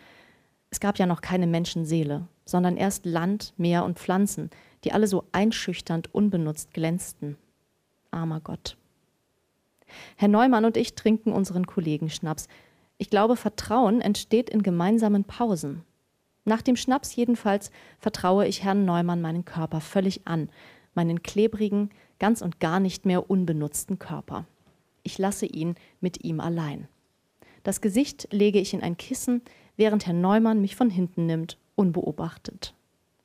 [0.70, 4.50] Es gab ja noch keine Menschenseele, sondern erst Land, Meer und Pflanzen,
[4.82, 7.36] die alle so einschüchternd unbenutzt glänzten.
[8.10, 8.76] Armer Gott.
[10.16, 12.48] Herr Neumann und ich trinken unseren Kollegen Schnaps.
[12.98, 15.82] Ich glaube, Vertrauen entsteht in gemeinsamen Pausen.
[16.44, 20.48] Nach dem Schnaps jedenfalls vertraue ich Herrn Neumann meinen Körper völlig an,
[20.94, 24.46] meinen klebrigen, ganz und gar nicht mehr unbenutzten Körper.
[25.02, 26.88] Ich lasse ihn mit ihm allein.
[27.62, 29.42] Das Gesicht lege ich in ein Kissen,
[29.76, 32.74] während Herr Neumann mich von hinten nimmt, unbeobachtet.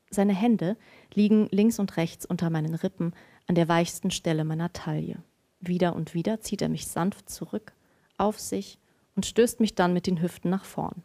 [0.09, 0.77] Seine Hände
[1.13, 3.13] liegen links und rechts unter meinen Rippen
[3.47, 5.17] an der weichsten Stelle meiner Taille.
[5.67, 7.73] Wieder und wieder zieht er mich sanft zurück,
[8.17, 8.77] auf sich
[9.15, 11.03] und stößt mich dann mit den Hüften nach vorn.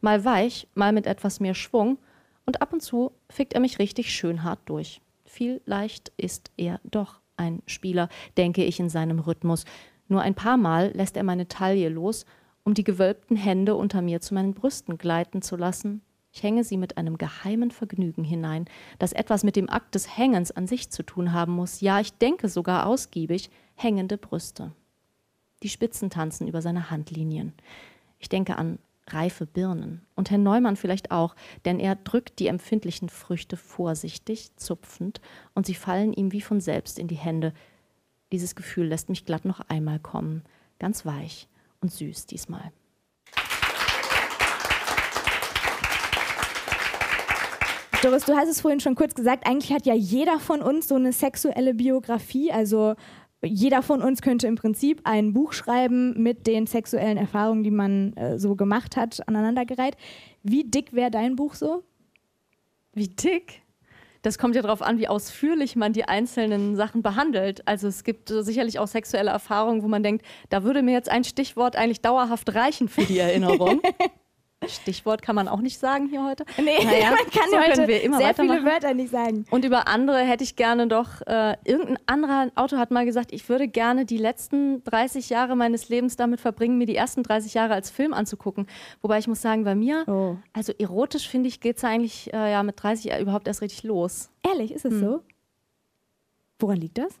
[0.00, 1.98] Mal weich, mal mit etwas mehr Schwung
[2.46, 5.00] und ab und zu fickt er mich richtig schön hart durch.
[5.24, 9.64] Vielleicht ist er doch ein Spieler, denke ich in seinem Rhythmus.
[10.08, 12.26] Nur ein paar Mal lässt er meine Taille los,
[12.64, 16.76] um die gewölbten Hände unter mir zu meinen Brüsten gleiten zu lassen Ich hänge sie
[16.76, 18.66] mit einem geheimen Vergnügen hinein,
[18.98, 21.80] das etwas mit dem Akt des Hängens an sich zu tun haben muss.
[21.80, 23.50] Ja, ich denke sogar ausgiebig
[23.82, 24.72] hängende Brüste.
[25.62, 27.52] Die Spitzen tanzen über seine Handlinien.
[28.18, 30.02] Ich denke an reife Birnen.
[30.14, 35.20] Und Herr Neumann vielleicht auch, denn er drückt die empfindlichen Früchte vorsichtig, zupfend,
[35.54, 37.52] und sie fallen ihm wie von selbst in die Hände.
[38.32, 40.44] Dieses Gefühl lässt mich glatt noch einmal kommen,
[40.78, 41.48] ganz weich
[41.80, 42.70] und süß diesmal.
[48.02, 50.94] Doris, du hast es vorhin schon kurz gesagt, eigentlich hat ja jeder von uns so
[50.94, 52.94] eine sexuelle Biografie, also
[53.42, 58.12] jeder von uns könnte im Prinzip ein Buch schreiben mit den sexuellen Erfahrungen, die man
[58.14, 59.96] äh, so gemacht hat, aneinandergereiht.
[60.42, 61.82] Wie dick wäre dein Buch so?
[62.92, 63.62] Wie dick?
[64.22, 67.66] Das kommt ja darauf an, wie ausführlich man die einzelnen Sachen behandelt.
[67.66, 71.08] Also es gibt äh, sicherlich auch sexuelle Erfahrungen, wo man denkt, da würde mir jetzt
[71.08, 73.80] ein Stichwort eigentlich dauerhaft reichen für die Erinnerung.
[74.68, 76.44] Stichwort kann man auch nicht sagen hier heute.
[76.60, 79.46] Nee, naja, man kann so heute sehr viele Wörter nicht sagen.
[79.50, 83.48] Und über andere hätte ich gerne doch, äh, irgendein anderer Autor hat mal gesagt, ich
[83.48, 87.72] würde gerne die letzten 30 Jahre meines Lebens damit verbringen, mir die ersten 30 Jahre
[87.72, 88.66] als Film anzugucken.
[89.00, 90.36] Wobei ich muss sagen, bei mir, oh.
[90.52, 94.30] also erotisch finde ich, geht es eigentlich äh, ja, mit 30 überhaupt erst richtig los.
[94.46, 95.00] Ehrlich, ist es hm.
[95.00, 95.22] so?
[96.58, 97.18] Woran liegt das?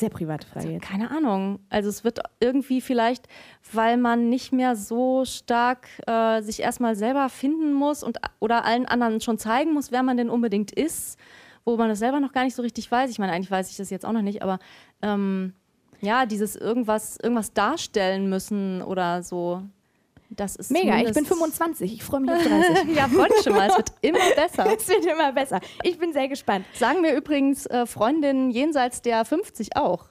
[0.00, 0.66] Sehr private Frage.
[0.66, 1.58] Also, keine Ahnung.
[1.68, 3.28] Also es wird irgendwie vielleicht,
[3.70, 8.86] weil man nicht mehr so stark äh, sich erstmal selber finden muss und oder allen
[8.86, 11.18] anderen schon zeigen muss, wer man denn unbedingt ist,
[11.66, 13.10] wo man das selber noch gar nicht so richtig weiß.
[13.10, 14.58] Ich meine, eigentlich weiß ich das jetzt auch noch nicht, aber
[15.02, 15.52] ähm,
[16.00, 19.62] ja, dieses irgendwas, irgendwas darstellen müssen oder so.
[20.32, 22.96] Das ist Mega, ich bin 25, ich freue mich auf 30.
[22.96, 24.76] ja, wollte schon mal, es wird immer besser.
[24.76, 25.60] es wird immer besser.
[25.82, 26.64] Ich bin sehr gespannt.
[26.74, 30.10] Sagen mir übrigens äh, Freundinnen jenseits der 50 auch.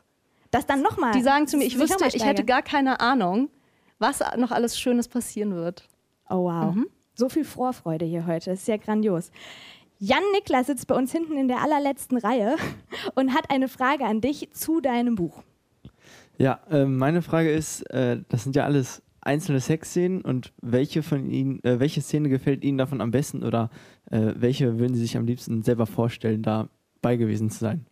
[0.52, 1.14] Das dann nochmal.
[1.14, 3.50] Die sagen zu mir, ich wüsste, ich hätte gar keine Ahnung,
[3.98, 5.88] was noch alles Schönes passieren wird.
[6.30, 6.76] Oh wow.
[6.76, 6.88] Mhm.
[7.14, 9.32] So viel Vorfreude hier heute, das ist ja grandios.
[10.00, 12.56] Jan Niklas sitzt bei uns hinten in der allerletzten Reihe
[13.16, 15.44] und hat eine Frage an dich zu deinem Buch.
[16.38, 21.30] Ja, äh, meine Frage ist, äh, das sind ja alles einzelne Sexszenen und welche von
[21.30, 23.70] ihnen, äh, welche Szene gefällt Ihnen davon am besten oder
[24.12, 27.86] äh, welche würden Sie sich am liebsten selber vorstellen, dabei gewesen zu sein?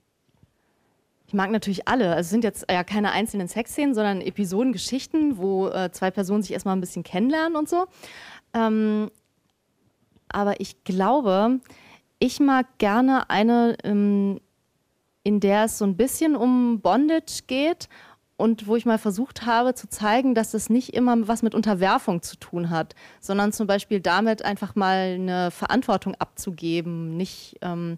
[1.28, 2.10] Ich mag natürlich alle.
[2.12, 6.54] Also es sind jetzt ja keine einzelnen Sexszenen, sondern Episodengeschichten, wo äh, zwei Personen sich
[6.54, 7.86] erstmal ein bisschen kennenlernen und so.
[8.54, 9.12] Ähm,
[10.30, 11.60] aber ich glaube,
[12.20, 14.40] ich mag gerne eine, ähm,
[15.24, 17.90] in der es so ein bisschen um Bondage geht
[18.38, 22.22] und wo ich mal versucht habe zu zeigen, dass das nicht immer was mit Unterwerfung
[22.22, 27.98] zu tun hat, sondern zum Beispiel damit einfach mal eine Verantwortung abzugeben, nicht ähm,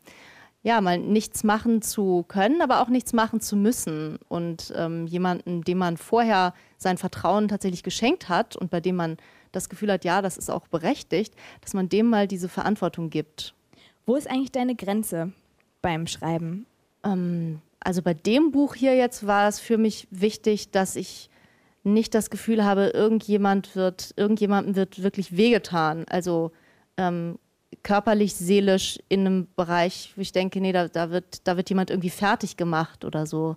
[0.63, 5.61] ja mal nichts machen zu können, aber auch nichts machen zu müssen und ähm, jemanden,
[5.61, 9.17] dem man vorher sein Vertrauen tatsächlich geschenkt hat und bei dem man
[9.51, 13.53] das Gefühl hat, ja, das ist auch berechtigt, dass man dem mal diese Verantwortung gibt.
[14.05, 15.33] Wo ist eigentlich deine Grenze
[15.81, 16.65] beim Schreiben?
[17.03, 21.29] Ähm, also bei dem Buch hier jetzt war es für mich wichtig, dass ich
[21.83, 26.05] nicht das Gefühl habe, irgendjemand wird, irgendjemandem wird wirklich wehgetan.
[26.09, 26.51] Also
[26.97, 27.39] ähm,
[27.83, 31.89] körperlich, seelisch in einem Bereich, wo ich denke, nee, da, da, wird, da wird jemand
[31.89, 33.55] irgendwie fertig gemacht oder so.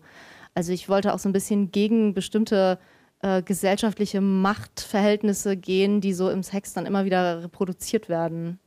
[0.54, 2.78] Also ich wollte auch so ein bisschen gegen bestimmte
[3.22, 8.58] äh, gesellschaftliche Machtverhältnisse gehen, die so im Sex dann immer wieder reproduziert werden.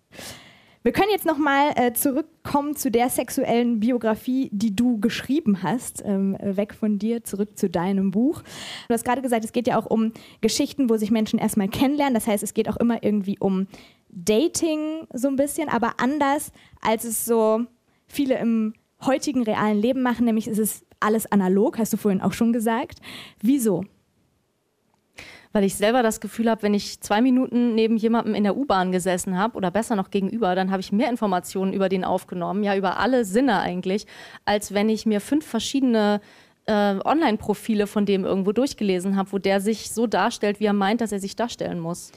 [0.86, 6.04] Wir können jetzt nochmal äh, zurückkommen zu der sexuellen Biografie, die du geschrieben hast.
[6.06, 8.43] Ähm, weg von dir, zurück zu deinem Buch.
[8.88, 12.13] Du hast gerade gesagt, es geht ja auch um Geschichten, wo sich Menschen erstmal kennenlernen.
[12.13, 13.65] Das heißt, es geht auch immer irgendwie um
[14.10, 17.65] Dating so ein bisschen, aber anders, als es so
[18.06, 20.26] viele im heutigen realen Leben machen.
[20.26, 23.00] Nämlich ist es alles analog, hast du vorhin auch schon gesagt.
[23.41, 23.86] Wieso?
[25.56, 28.91] Weil ich selber das Gefühl habe, wenn ich zwei Minuten neben jemandem in der U-Bahn
[28.91, 32.76] gesessen habe oder besser noch gegenüber, dann habe ich mehr Informationen über den aufgenommen, ja
[32.76, 34.06] über alle Sinne eigentlich,
[34.44, 36.20] als wenn ich mir fünf verschiedene
[36.65, 41.00] äh, Online-Profile von dem irgendwo durchgelesen habe, wo der sich so darstellt, wie er meint,
[41.00, 42.12] dass er sich darstellen muss.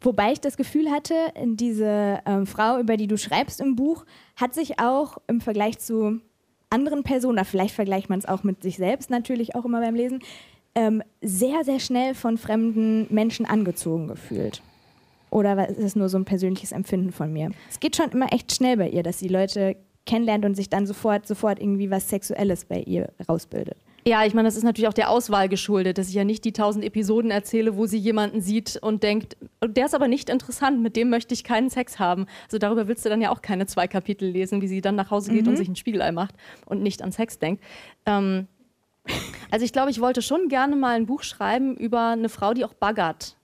[0.00, 1.14] Wobei ich das Gefühl hatte,
[1.44, 6.22] diese ähm, Frau, über die du schreibst im Buch, hat sich auch im Vergleich zu
[6.70, 9.94] anderen Personen, oder vielleicht vergleicht man es auch mit sich selbst natürlich auch immer beim
[9.94, 10.20] Lesen,
[10.76, 14.62] ähm, sehr, sehr schnell von fremden Menschen angezogen gefühlt.
[15.30, 17.50] Oder ist es nur so ein persönliches Empfinden von mir?
[17.68, 20.86] Es geht schon immer echt schnell bei ihr, dass sie Leute kennenlernt und sich dann
[20.86, 23.76] sofort, sofort irgendwie was Sexuelles bei ihr rausbildet.
[24.06, 26.52] Ja, ich meine, das ist natürlich auch der Auswahl geschuldet, dass ich ja nicht die
[26.52, 29.36] tausend Episoden erzähle, wo sie jemanden sieht und denkt,
[29.66, 32.26] der ist aber nicht interessant, mit dem möchte ich keinen Sex haben.
[32.44, 35.10] Also darüber willst du dann ja auch keine zwei Kapitel lesen, wie sie dann nach
[35.10, 35.48] Hause geht mhm.
[35.48, 36.36] und sich ein Spiegelei macht
[36.66, 37.64] und nicht an Sex denkt.
[38.04, 38.46] Ähm,
[39.50, 42.64] also ich glaube, ich wollte schon gerne mal ein Buch schreiben über eine Frau, die
[42.64, 43.36] auch baggert.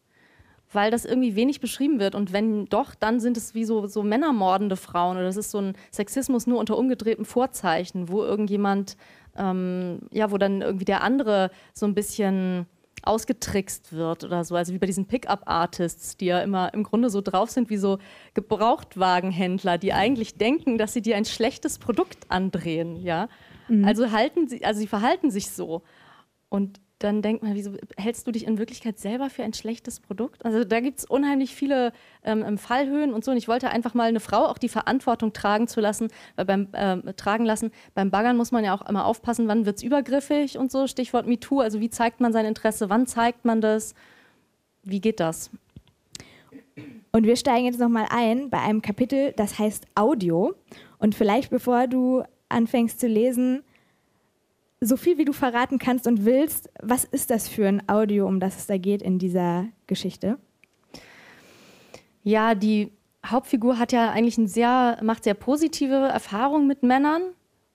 [0.73, 2.15] weil das irgendwie wenig beschrieben wird.
[2.15, 5.59] Und wenn doch, dann sind es wie so, so männermordende Frauen oder das ist so
[5.59, 8.97] ein Sexismus nur unter umgedrehtem Vorzeichen, wo irgendjemand,
[9.37, 12.67] ähm, ja, wo dann irgendwie der andere so ein bisschen
[13.03, 14.55] ausgetrickst wird oder so.
[14.55, 17.99] Also wie bei diesen Pickup-Artists, die ja immer im Grunde so drauf sind wie so
[18.35, 23.29] Gebrauchtwagenhändler, die eigentlich denken, dass sie dir ein schlechtes Produkt andrehen, ja.
[23.69, 23.85] Mhm.
[23.85, 25.83] Also halten sie, also sie verhalten sich so.
[26.49, 30.45] Und dann denkt man, wieso hältst du dich in Wirklichkeit selber für ein schlechtes Produkt?
[30.45, 33.33] Also da gibt es unheimlich viele ähm, ähm, Fallhöhen und so.
[33.33, 36.69] Und ich wollte einfach mal eine Frau auch die Verantwortung tragen zu lassen, weil beim
[36.73, 37.73] äh, tragen lassen.
[37.95, 40.87] Beim Baggern muss man ja auch immer aufpassen, wann wird es übergriffig und so.
[40.87, 41.61] Stichwort MeToo.
[41.61, 42.89] Also wie zeigt man sein Interesse?
[42.89, 43.95] Wann zeigt man das?
[44.85, 45.51] Wie geht das?
[47.13, 50.55] Und wir steigen jetzt nochmal ein bei einem Kapitel, das heißt Audio.
[50.99, 53.63] Und vielleicht bevor du anfängst zu lesen,
[54.81, 58.41] so viel wie du verraten kannst und willst, was ist das für ein Audio, um
[58.41, 60.39] das es da geht in dieser Geschichte?
[62.25, 62.91] Ja, die
[63.25, 67.23] Hauptfigur hat ja eigentlich ein sehr, macht sehr positive Erfahrungen mit Männern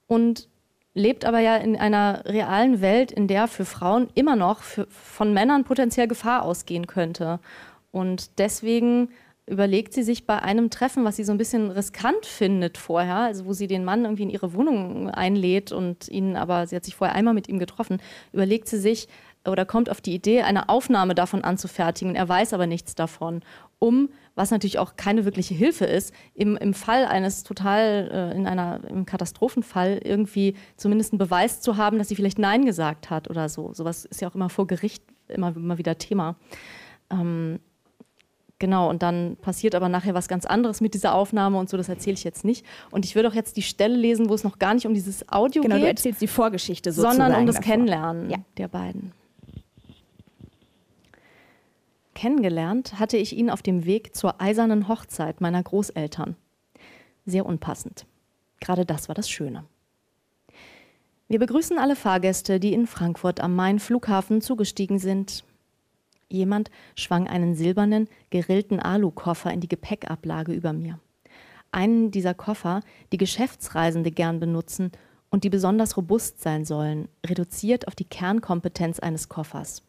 [0.08, 0.50] und
[0.94, 5.34] lebt aber ja in einer realen Welt, in der für Frauen immer noch für, von
[5.34, 7.40] Männern potenziell Gefahr ausgehen könnte.
[7.92, 9.10] Und deswegen
[9.48, 13.46] überlegt sie sich bei einem Treffen, was sie so ein bisschen riskant findet vorher, also
[13.46, 16.96] wo sie den Mann irgendwie in ihre Wohnung einlädt und ihn aber, sie hat sich
[16.96, 18.02] vorher einmal mit ihm getroffen,
[18.34, 19.08] überlegt sie sich
[19.46, 22.16] oder kommt auf die Idee, eine Aufnahme davon anzufertigen.
[22.16, 23.42] Er weiß aber nichts davon,
[23.80, 28.48] um, was natürlich auch keine wirkliche Hilfe ist, im, im Fall eines total, äh, in
[28.48, 33.30] einer, im Katastrophenfall irgendwie zumindest einen Beweis zu haben, dass sie vielleicht Nein gesagt hat
[33.30, 33.74] oder so.
[33.74, 36.36] Sowas ist ja auch immer vor Gericht immer, immer wieder Thema.
[37.10, 37.60] Ähm,
[38.60, 41.90] Genau, und dann passiert aber nachher was ganz anderes mit dieser Aufnahme und so, das
[41.90, 42.66] erzähle ich jetzt nicht.
[42.90, 45.30] Und ich würde auch jetzt die Stelle lesen, wo es noch gar nicht um dieses
[45.30, 45.82] Audio genau, geht.
[45.82, 47.18] Genau, du erzählst die Vorgeschichte sozusagen.
[47.18, 47.72] Sondern um das davor.
[47.72, 48.38] Kennenlernen ja.
[48.58, 49.12] der beiden.
[52.16, 56.36] Kennengelernt hatte ich ihn auf dem Weg zur eisernen Hochzeit meiner Großeltern.
[57.28, 58.08] Sehr unpassend.
[58.60, 59.66] Gerade das war das Schöne.
[61.28, 65.44] Wir begrüßen alle Fahrgäste, die in Frankfurt am Main Flughafen zugestiegen sind.
[66.30, 71.00] Jemand schwang einen silbernen, gerillten Alukoffer in die Gepäckablage über mir.
[71.72, 74.92] Einen dieser Koffer, die Geschäftsreisende gern benutzen
[75.30, 79.84] und die besonders robust sein sollen, reduziert auf die Kernkompetenz eines Koffers.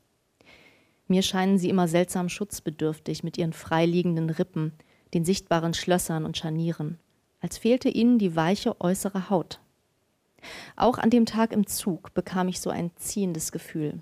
[1.07, 4.73] Mir scheinen sie immer seltsam schutzbedürftig mit ihren freiliegenden Rippen,
[5.15, 6.99] den sichtbaren Schlössern und Scharnieren,
[7.41, 9.61] als fehlte ihnen die weiche äußere Haut.
[10.77, 14.01] Auch an dem Tag im Zug bekam ich so ein ziehendes Gefühl.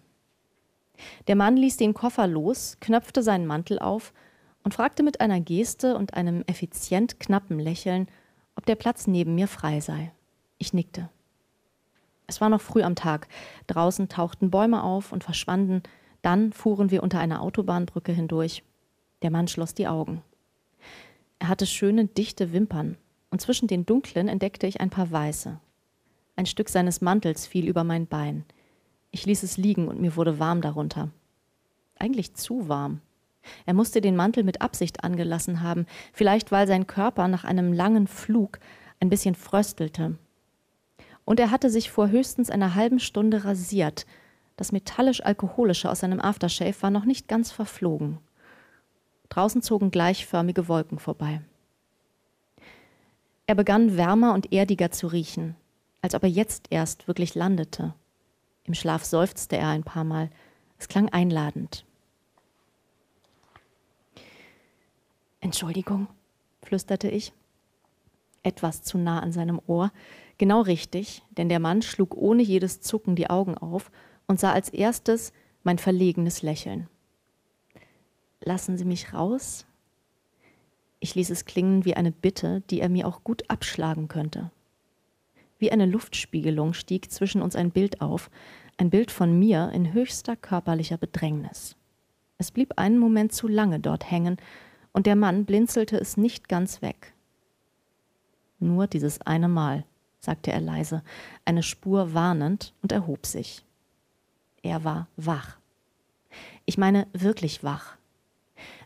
[1.26, 4.12] Der Mann ließ den Koffer los, knöpfte seinen Mantel auf
[4.62, 8.08] und fragte mit einer Geste und einem effizient knappen Lächeln,
[8.56, 10.12] ob der Platz neben mir frei sei.
[10.58, 11.08] Ich nickte.
[12.26, 13.28] Es war noch früh am Tag.
[13.66, 15.82] Draußen tauchten Bäume auf und verschwanden.
[16.22, 18.64] Dann fuhren wir unter einer Autobahnbrücke hindurch.
[19.22, 20.22] Der Mann schloss die Augen.
[21.38, 22.96] Er hatte schöne, dichte Wimpern,
[23.30, 25.60] und zwischen den dunklen entdeckte ich ein paar weiße.
[26.34, 28.44] Ein Stück seines Mantels fiel über mein Bein.
[29.16, 31.08] Ich ließ es liegen und mir wurde warm darunter.
[31.98, 33.00] Eigentlich zu warm.
[33.64, 38.08] Er musste den Mantel mit Absicht angelassen haben, vielleicht weil sein Körper nach einem langen
[38.08, 38.58] Flug
[39.00, 40.18] ein bisschen fröstelte.
[41.24, 44.04] Und er hatte sich vor höchstens einer halben Stunde rasiert.
[44.58, 48.18] Das metallisch-alkoholische aus seinem Aftershave war noch nicht ganz verflogen.
[49.30, 51.40] Draußen zogen gleichförmige Wolken vorbei.
[53.46, 55.56] Er begann wärmer und erdiger zu riechen,
[56.02, 57.94] als ob er jetzt erst wirklich landete.
[58.66, 60.28] Im Schlaf seufzte er ein paar Mal.
[60.78, 61.84] Es klang einladend.
[65.40, 66.08] Entschuldigung,
[66.62, 67.32] flüsterte ich.
[68.42, 69.92] Etwas zu nah an seinem Ohr.
[70.38, 73.90] Genau richtig, denn der Mann schlug ohne jedes Zucken die Augen auf
[74.26, 76.88] und sah als erstes mein verlegenes Lächeln.
[78.40, 79.64] Lassen Sie mich raus?
[80.98, 84.50] Ich ließ es klingen wie eine Bitte, die er mir auch gut abschlagen könnte.
[85.58, 88.30] Wie eine Luftspiegelung stieg zwischen uns ein Bild auf,
[88.76, 91.76] ein Bild von mir in höchster körperlicher Bedrängnis.
[92.38, 94.36] Es blieb einen Moment zu lange dort hängen,
[94.92, 97.12] und der Mann blinzelte es nicht ganz weg.
[98.58, 99.84] Nur dieses eine Mal,
[100.20, 101.02] sagte er leise,
[101.44, 103.64] eine Spur warnend und erhob sich.
[104.62, 105.58] Er war wach.
[106.64, 107.96] Ich meine wirklich wach.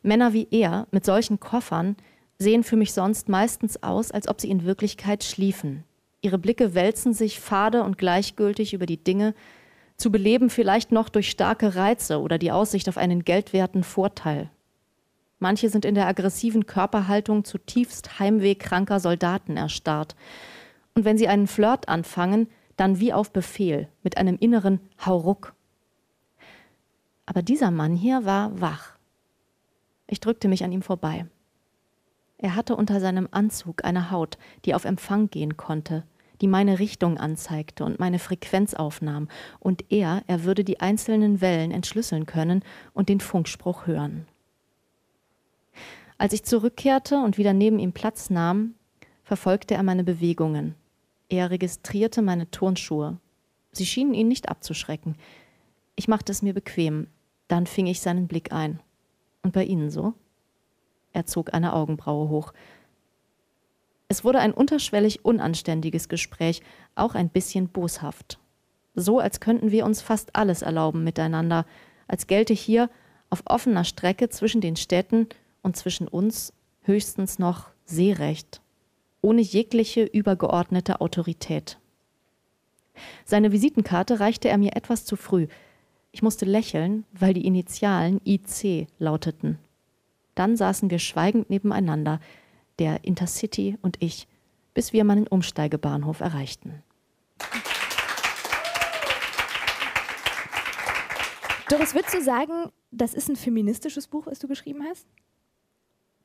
[0.03, 1.97] Männer wie er mit solchen Koffern
[2.39, 5.85] sehen für mich sonst meistens aus, als ob sie in Wirklichkeit schliefen,
[6.23, 9.35] Ihre Blicke wälzen sich fade und gleichgültig über die Dinge,
[9.97, 14.51] zu beleben vielleicht noch durch starke Reize oder die Aussicht auf einen geldwerten Vorteil.
[15.39, 20.15] Manche sind in der aggressiven Körperhaltung zutiefst heimwehkranker Soldaten erstarrt.
[20.95, 25.55] Und wenn sie einen Flirt anfangen, dann wie auf Befehl, mit einem inneren Hauruck.
[27.25, 28.97] Aber dieser Mann hier war wach.
[30.07, 31.27] Ich drückte mich an ihm vorbei.
[32.37, 36.05] Er hatte unter seinem Anzug eine Haut, die auf Empfang gehen konnte,
[36.41, 39.29] die meine Richtung anzeigte und meine Frequenz aufnahm,
[39.59, 44.27] und er, er würde die einzelnen Wellen entschlüsseln können und den Funkspruch hören.
[46.19, 48.75] Als ich zurückkehrte und wieder neben ihm Platz nahm,
[49.25, 50.75] verfolgte er meine Bewegungen.
[51.29, 53.19] Er registrierte meine Turnschuhe.
[53.73, 55.15] Sie schienen ihn nicht abzuschrecken.
[55.97, 57.07] Ich machte es mir bequem.
[57.49, 58.81] Dann fing ich seinen Blick ein.
[59.43, 60.15] Und bei Ihnen so?
[61.13, 62.53] Er zog eine Augenbraue hoch.
[64.11, 66.63] Es wurde ein unterschwellig unanständiges Gespräch,
[66.97, 68.41] auch ein bisschen boshaft.
[68.97, 71.65] So, als könnten wir uns fast alles erlauben miteinander,
[72.09, 72.91] als gelte hier
[73.31, 75.29] auf offener Strecke zwischen den Städten
[75.63, 76.53] und zwischen uns
[76.83, 78.61] höchstens noch Seerecht,
[79.23, 81.79] ohne jegliche übergeordnete Autorität.
[83.25, 85.47] Seine Visitenkarte reichte er mir etwas zu früh.
[86.11, 89.61] Ich musste lächeln, weil die Initialen IC lauteten.
[90.35, 92.19] Dann saßen wir schweigend nebeneinander,
[92.81, 94.27] der Intercity und ich,
[94.75, 96.83] bis wir meinen Umsteigebahnhof erreichten.
[101.69, 105.07] Doris, würdest du sagen, das ist ein feministisches Buch, was du geschrieben hast?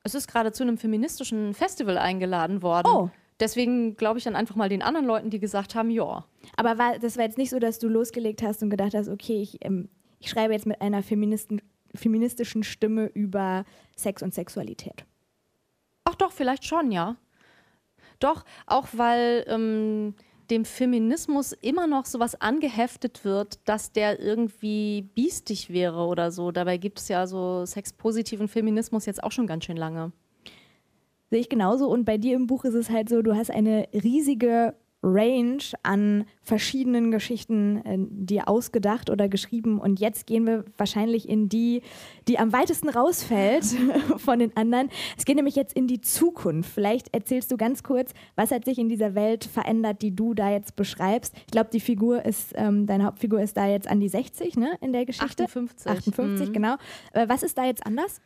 [0.02, 2.88] Es ist gerade zu einem feministischen Festival eingeladen worden.
[2.88, 3.10] Oh.
[3.38, 6.24] Deswegen glaube ich dann einfach mal den anderen Leuten, die gesagt haben, ja.
[6.56, 9.40] Aber war, das war jetzt nicht so, dass du losgelegt hast und gedacht hast, okay,
[9.42, 9.88] ich, ähm,
[10.18, 11.60] ich schreibe jetzt mit einer Feministen,
[11.94, 15.04] feministischen Stimme über Sex und Sexualität.
[16.06, 17.16] Ach doch, vielleicht schon, ja.
[18.20, 20.14] Doch, auch weil ähm,
[20.50, 26.52] dem Feminismus immer noch sowas angeheftet wird, dass der irgendwie biestig wäre oder so.
[26.52, 30.12] Dabei gibt es ja so sexpositiven Feminismus jetzt auch schon ganz schön lange.
[31.28, 31.88] Sehe ich genauso.
[31.88, 34.74] Und bei dir im Buch ist es halt so, du hast eine riesige
[35.06, 39.78] Range an verschiedenen Geschichten äh, dir ausgedacht oder geschrieben.
[39.80, 41.82] Und jetzt gehen wir wahrscheinlich in die,
[42.26, 43.64] die am weitesten rausfällt
[44.16, 44.90] von den anderen.
[45.16, 46.70] Es geht nämlich jetzt in die Zukunft.
[46.70, 50.50] Vielleicht erzählst du ganz kurz, was hat sich in dieser Welt verändert, die du da
[50.50, 51.34] jetzt beschreibst.
[51.46, 54.76] Ich glaube, die Figur ist, ähm, deine Hauptfigur ist da jetzt an die 60, ne,
[54.80, 55.44] in der Geschichte.
[55.44, 55.86] 58.
[55.90, 56.52] 58, mhm.
[56.52, 56.76] genau.
[57.12, 58.20] Aber was ist da jetzt anders?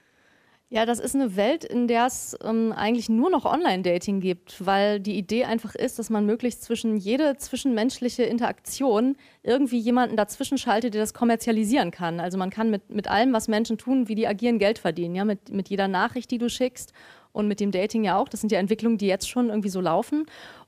[0.72, 5.00] Ja, das ist eine Welt, in der es ähm, eigentlich nur noch Online-Dating gibt, weil
[5.00, 10.94] die Idee einfach ist, dass man möglichst zwischen jede zwischenmenschliche Interaktion irgendwie jemanden dazwischen schaltet,
[10.94, 12.20] der das kommerzialisieren kann.
[12.20, 15.16] Also man kann mit, mit allem, was Menschen tun, wie die agieren, Geld verdienen.
[15.16, 15.24] Ja?
[15.24, 16.92] Mit, mit jeder Nachricht, die du schickst
[17.32, 18.28] und mit dem Dating ja auch.
[18.28, 20.26] Das sind ja Entwicklungen, die jetzt schon irgendwie so laufen.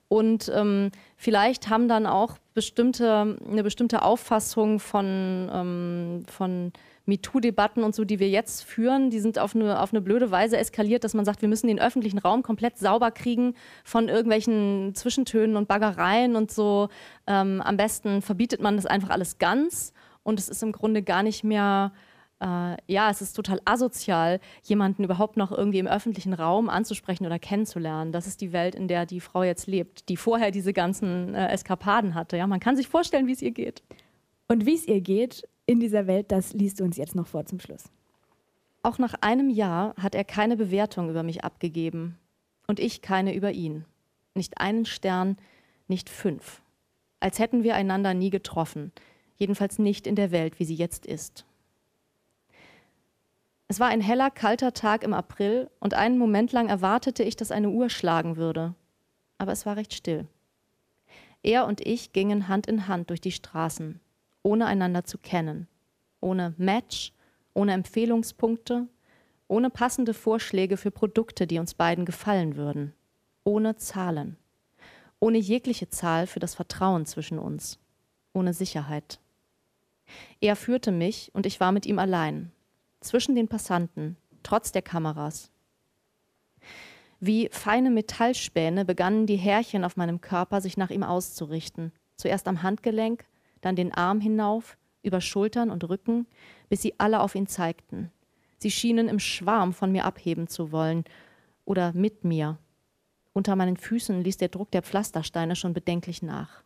[0.08, 6.72] Und ähm, vielleicht haben dann auch bestimmte, eine bestimmte Auffassung von, ähm, von
[7.06, 10.56] MeToo-Debatten und so, die wir jetzt führen, die sind auf eine, auf eine blöde Weise
[10.56, 15.56] eskaliert, dass man sagt, wir müssen den öffentlichen Raum komplett sauber kriegen von irgendwelchen Zwischentönen
[15.56, 16.88] und Baggereien und so.
[17.26, 19.92] Ähm, am besten verbietet man das einfach alles ganz
[20.22, 21.92] und es ist im Grunde gar nicht mehr
[22.42, 27.38] äh, ja, es ist total asozial, jemanden überhaupt noch irgendwie im öffentlichen Raum anzusprechen oder
[27.38, 28.10] kennenzulernen.
[28.10, 31.48] Das ist die Welt, in der die Frau jetzt lebt, die vorher diese ganzen äh,
[31.48, 32.36] Eskapaden hatte.
[32.36, 33.82] Ja, man kann sich vorstellen, wie es ihr geht.
[34.48, 37.46] Und wie es ihr geht, in dieser Welt, das liest du uns jetzt noch vor
[37.46, 37.84] zum Schluss.
[38.82, 42.18] Auch nach einem Jahr hat er keine Bewertung über mich abgegeben
[42.66, 43.84] und ich keine über ihn.
[44.34, 45.36] Nicht einen Stern,
[45.86, 46.62] nicht fünf.
[47.20, 48.90] Als hätten wir einander nie getroffen,
[49.36, 51.44] jedenfalls nicht in der Welt, wie sie jetzt ist.
[53.68, 57.52] Es war ein heller, kalter Tag im April und einen Moment lang erwartete ich, dass
[57.52, 58.74] eine Uhr schlagen würde.
[59.38, 60.26] Aber es war recht still.
[61.42, 64.00] Er und ich gingen Hand in Hand durch die Straßen
[64.42, 65.68] ohne einander zu kennen,
[66.20, 67.12] ohne Match,
[67.54, 68.88] ohne Empfehlungspunkte,
[69.48, 72.94] ohne passende Vorschläge für Produkte, die uns beiden gefallen würden,
[73.44, 74.36] ohne Zahlen,
[75.20, 77.78] ohne jegliche Zahl für das Vertrauen zwischen uns,
[78.32, 79.20] ohne Sicherheit.
[80.40, 82.50] Er führte mich und ich war mit ihm allein,
[83.00, 85.50] zwischen den Passanten, trotz der Kameras.
[87.20, 92.62] Wie feine Metallspäne begannen die Härchen auf meinem Körper sich nach ihm auszurichten, zuerst am
[92.62, 93.24] Handgelenk,
[93.62, 96.26] dann den Arm hinauf, über Schultern und Rücken,
[96.68, 98.12] bis sie alle auf ihn zeigten.
[98.58, 101.04] Sie schienen im Schwarm von mir abheben zu wollen
[101.64, 102.58] oder mit mir.
[103.32, 106.62] Unter meinen Füßen ließ der Druck der Pflastersteine schon bedenklich nach.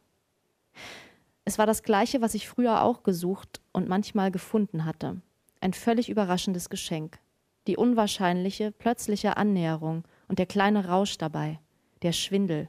[1.45, 5.21] Es war das gleiche, was ich früher auch gesucht und manchmal gefunden hatte.
[5.61, 7.19] Ein völlig überraschendes Geschenk.
[7.67, 11.61] Die unwahrscheinliche, plötzliche Annäherung und der kleine Rausch dabei,
[12.03, 12.69] der Schwindel,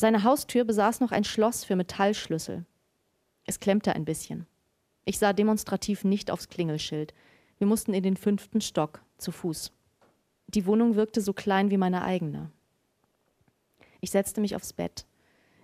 [0.00, 2.64] seine Haustür besaß noch ein Schloss für Metallschlüssel.
[3.44, 4.46] Es klemmte ein bisschen.
[5.04, 7.14] Ich sah demonstrativ nicht aufs Klingelschild.
[7.58, 9.72] Wir mussten in den fünften Stock, zu Fuß.
[10.48, 12.50] Die Wohnung wirkte so klein wie meine eigene.
[14.00, 15.06] Ich setzte mich aufs Bett.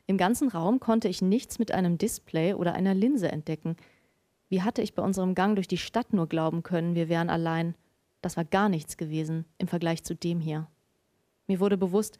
[0.06, 3.76] Im ganzen Raum konnte ich nichts mit einem Display oder einer Linse entdecken.
[4.48, 7.74] Wie hatte ich bei unserem Gang durch die Stadt nur glauben können, wir wären allein?
[8.20, 10.66] Das war gar nichts gewesen im Vergleich zu dem hier.
[11.46, 12.18] Mir wurde bewusst,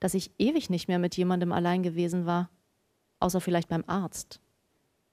[0.00, 2.50] dass ich ewig nicht mehr mit jemandem allein gewesen war,
[3.20, 4.40] außer vielleicht beim Arzt.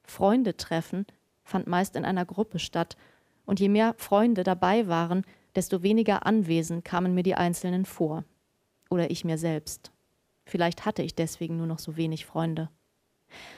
[0.04, 1.06] Freunde treffen
[1.44, 2.98] fand meist in einer Gruppe statt,
[3.46, 5.26] und je mehr Freunde dabei waren,
[5.56, 8.24] desto weniger anwesend kamen mir die Einzelnen vor.
[8.90, 9.92] Oder ich mir selbst.
[10.46, 12.70] Vielleicht hatte ich deswegen nur noch so wenig Freunde.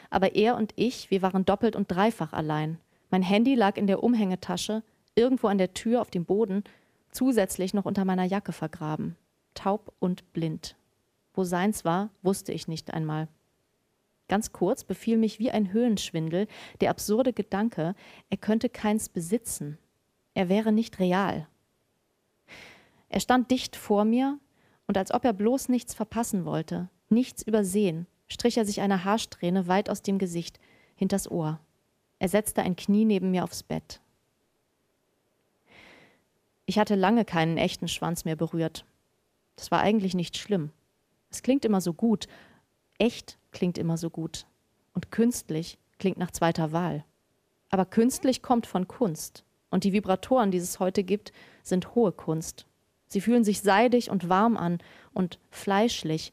[0.10, 2.80] Aber er und ich, wir waren doppelt und dreifach allein.
[3.10, 4.84] Mein Handy lag in der Umhängetasche,
[5.16, 6.64] irgendwo an der Tür auf dem Boden,
[7.12, 9.16] zusätzlich noch unter meiner Jacke vergraben.
[9.54, 10.76] Taub und blind.
[11.36, 13.28] Wo seins war, wusste ich nicht einmal.
[14.28, 16.48] Ganz kurz befiel mich wie ein Höhenschwindel
[16.82, 17.94] der absurde Gedanke,
[18.30, 19.78] er könnte keins besitzen.
[20.34, 21.48] Er wäre nicht real.
[23.10, 24.40] Er stand dicht vor mir,
[24.88, 29.68] und als ob er bloß nichts verpassen wollte, nichts übersehen, strich er sich eine Haarsträhne
[29.68, 30.60] weit aus dem Gesicht,
[30.96, 31.60] hinters Ohr.
[32.20, 34.00] Er setzte ein Knie neben mir aufs Bett.
[36.66, 38.86] Ich hatte lange keinen echten Schwanz mehr berührt.
[39.56, 40.72] Das war eigentlich nicht schlimm.
[41.36, 42.28] Es klingt immer so gut.
[42.98, 44.46] Echt klingt immer so gut.
[44.94, 47.04] Und künstlich klingt nach zweiter Wahl.
[47.70, 49.44] Aber künstlich kommt von Kunst.
[49.70, 52.68] Und die Vibratoren, die es heute gibt, sind hohe Kunst.
[53.08, 54.78] Sie fühlen sich seidig und warm an
[55.14, 56.32] und fleischlich.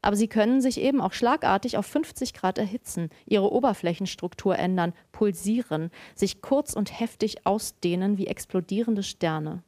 [0.00, 5.92] Aber sie können sich eben auch schlagartig auf 50 Grad erhitzen, ihre Oberflächenstruktur ändern, pulsieren,
[6.16, 9.62] sich kurz und heftig ausdehnen wie explodierende Sterne.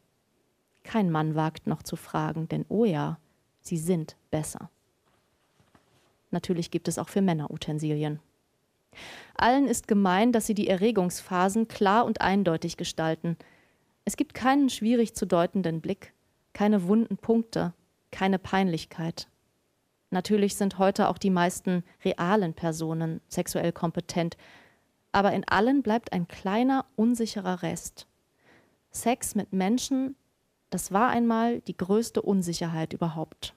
[0.83, 3.21] Kein Mann wagt noch zu fragen, denn oh ja,
[3.65, 4.71] sie sind besser.
[6.31, 8.21] Natürlich gibt es auch für Männer Utensilien.
[9.37, 13.37] Allen ist gemein, dass sie die Erregungsphasen klar und eindeutig gestalten.
[14.05, 16.13] Es gibt keinen schwierig zu deutenden Blick,
[16.53, 17.73] keine wunden Punkte,
[18.13, 19.29] keine Peinlichkeit.
[20.11, 24.37] Natürlich sind heute auch die meisten realen Personen sexuell kompetent,
[25.11, 28.07] aber in allen bleibt ein kleiner, unsicherer Rest.
[28.91, 30.15] Sex mit Menschen,
[30.75, 33.55] das war einmal die größte Unsicherheit überhaupt.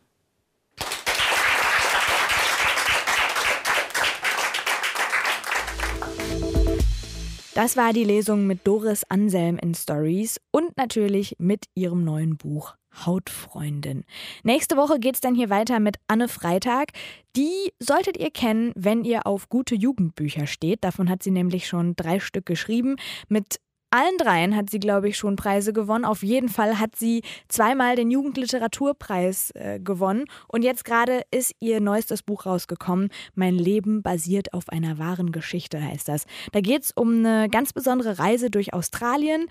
[7.55, 12.75] Das war die Lesung mit Doris Anselm in Stories und natürlich mit ihrem neuen Buch
[13.03, 14.03] Hautfreundin.
[14.43, 16.91] Nächste Woche geht es dann hier weiter mit Anne Freitag.
[17.35, 20.83] Die solltet ihr kennen, wenn ihr auf gute Jugendbücher steht.
[20.83, 22.95] Davon hat sie nämlich schon drei Stück geschrieben
[23.27, 23.59] mit
[23.89, 26.05] allen dreien hat sie, glaube ich, schon Preise gewonnen.
[26.05, 30.25] Auf jeden Fall hat sie zweimal den Jugendliteraturpreis äh, gewonnen.
[30.47, 33.09] Und jetzt gerade ist ihr neuestes Buch rausgekommen.
[33.35, 36.25] Mein Leben basiert auf einer wahren Geschichte heißt das.
[36.51, 39.47] Da geht es um eine ganz besondere Reise durch Australien,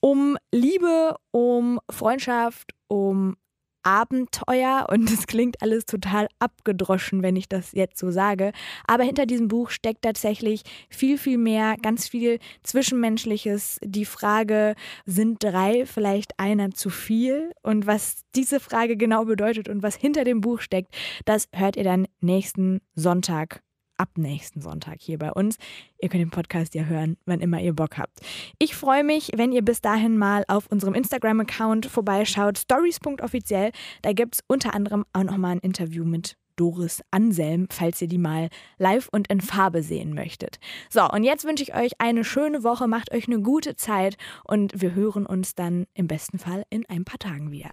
[0.00, 3.36] um Liebe, um Freundschaft, um
[3.82, 8.52] Abenteuer und es klingt alles total abgedroschen, wenn ich das jetzt so sage.
[8.86, 13.78] Aber hinter diesem Buch steckt tatsächlich viel, viel mehr, ganz viel Zwischenmenschliches.
[13.82, 14.74] Die Frage,
[15.06, 17.52] sind drei vielleicht einer zu viel?
[17.62, 21.84] Und was diese Frage genau bedeutet und was hinter dem Buch steckt, das hört ihr
[21.84, 23.62] dann nächsten Sonntag
[24.00, 25.58] ab nächsten Sonntag hier bei uns.
[26.00, 28.20] Ihr könnt den Podcast ja hören, wann immer ihr Bock habt.
[28.58, 33.72] Ich freue mich, wenn ihr bis dahin mal auf unserem Instagram-Account vorbeischaut, stories.offiziell.
[34.00, 38.18] Da gibt es unter anderem auch nochmal ein Interview mit Doris Anselm, falls ihr die
[38.18, 38.48] mal
[38.78, 40.58] live und in Farbe sehen möchtet.
[40.88, 44.80] So, und jetzt wünsche ich euch eine schöne Woche, macht euch eine gute Zeit und
[44.80, 47.70] wir hören uns dann im besten Fall in ein paar Tagen wieder.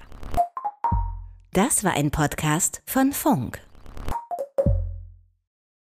[1.51, 3.66] Das war ein Podcast von Funk.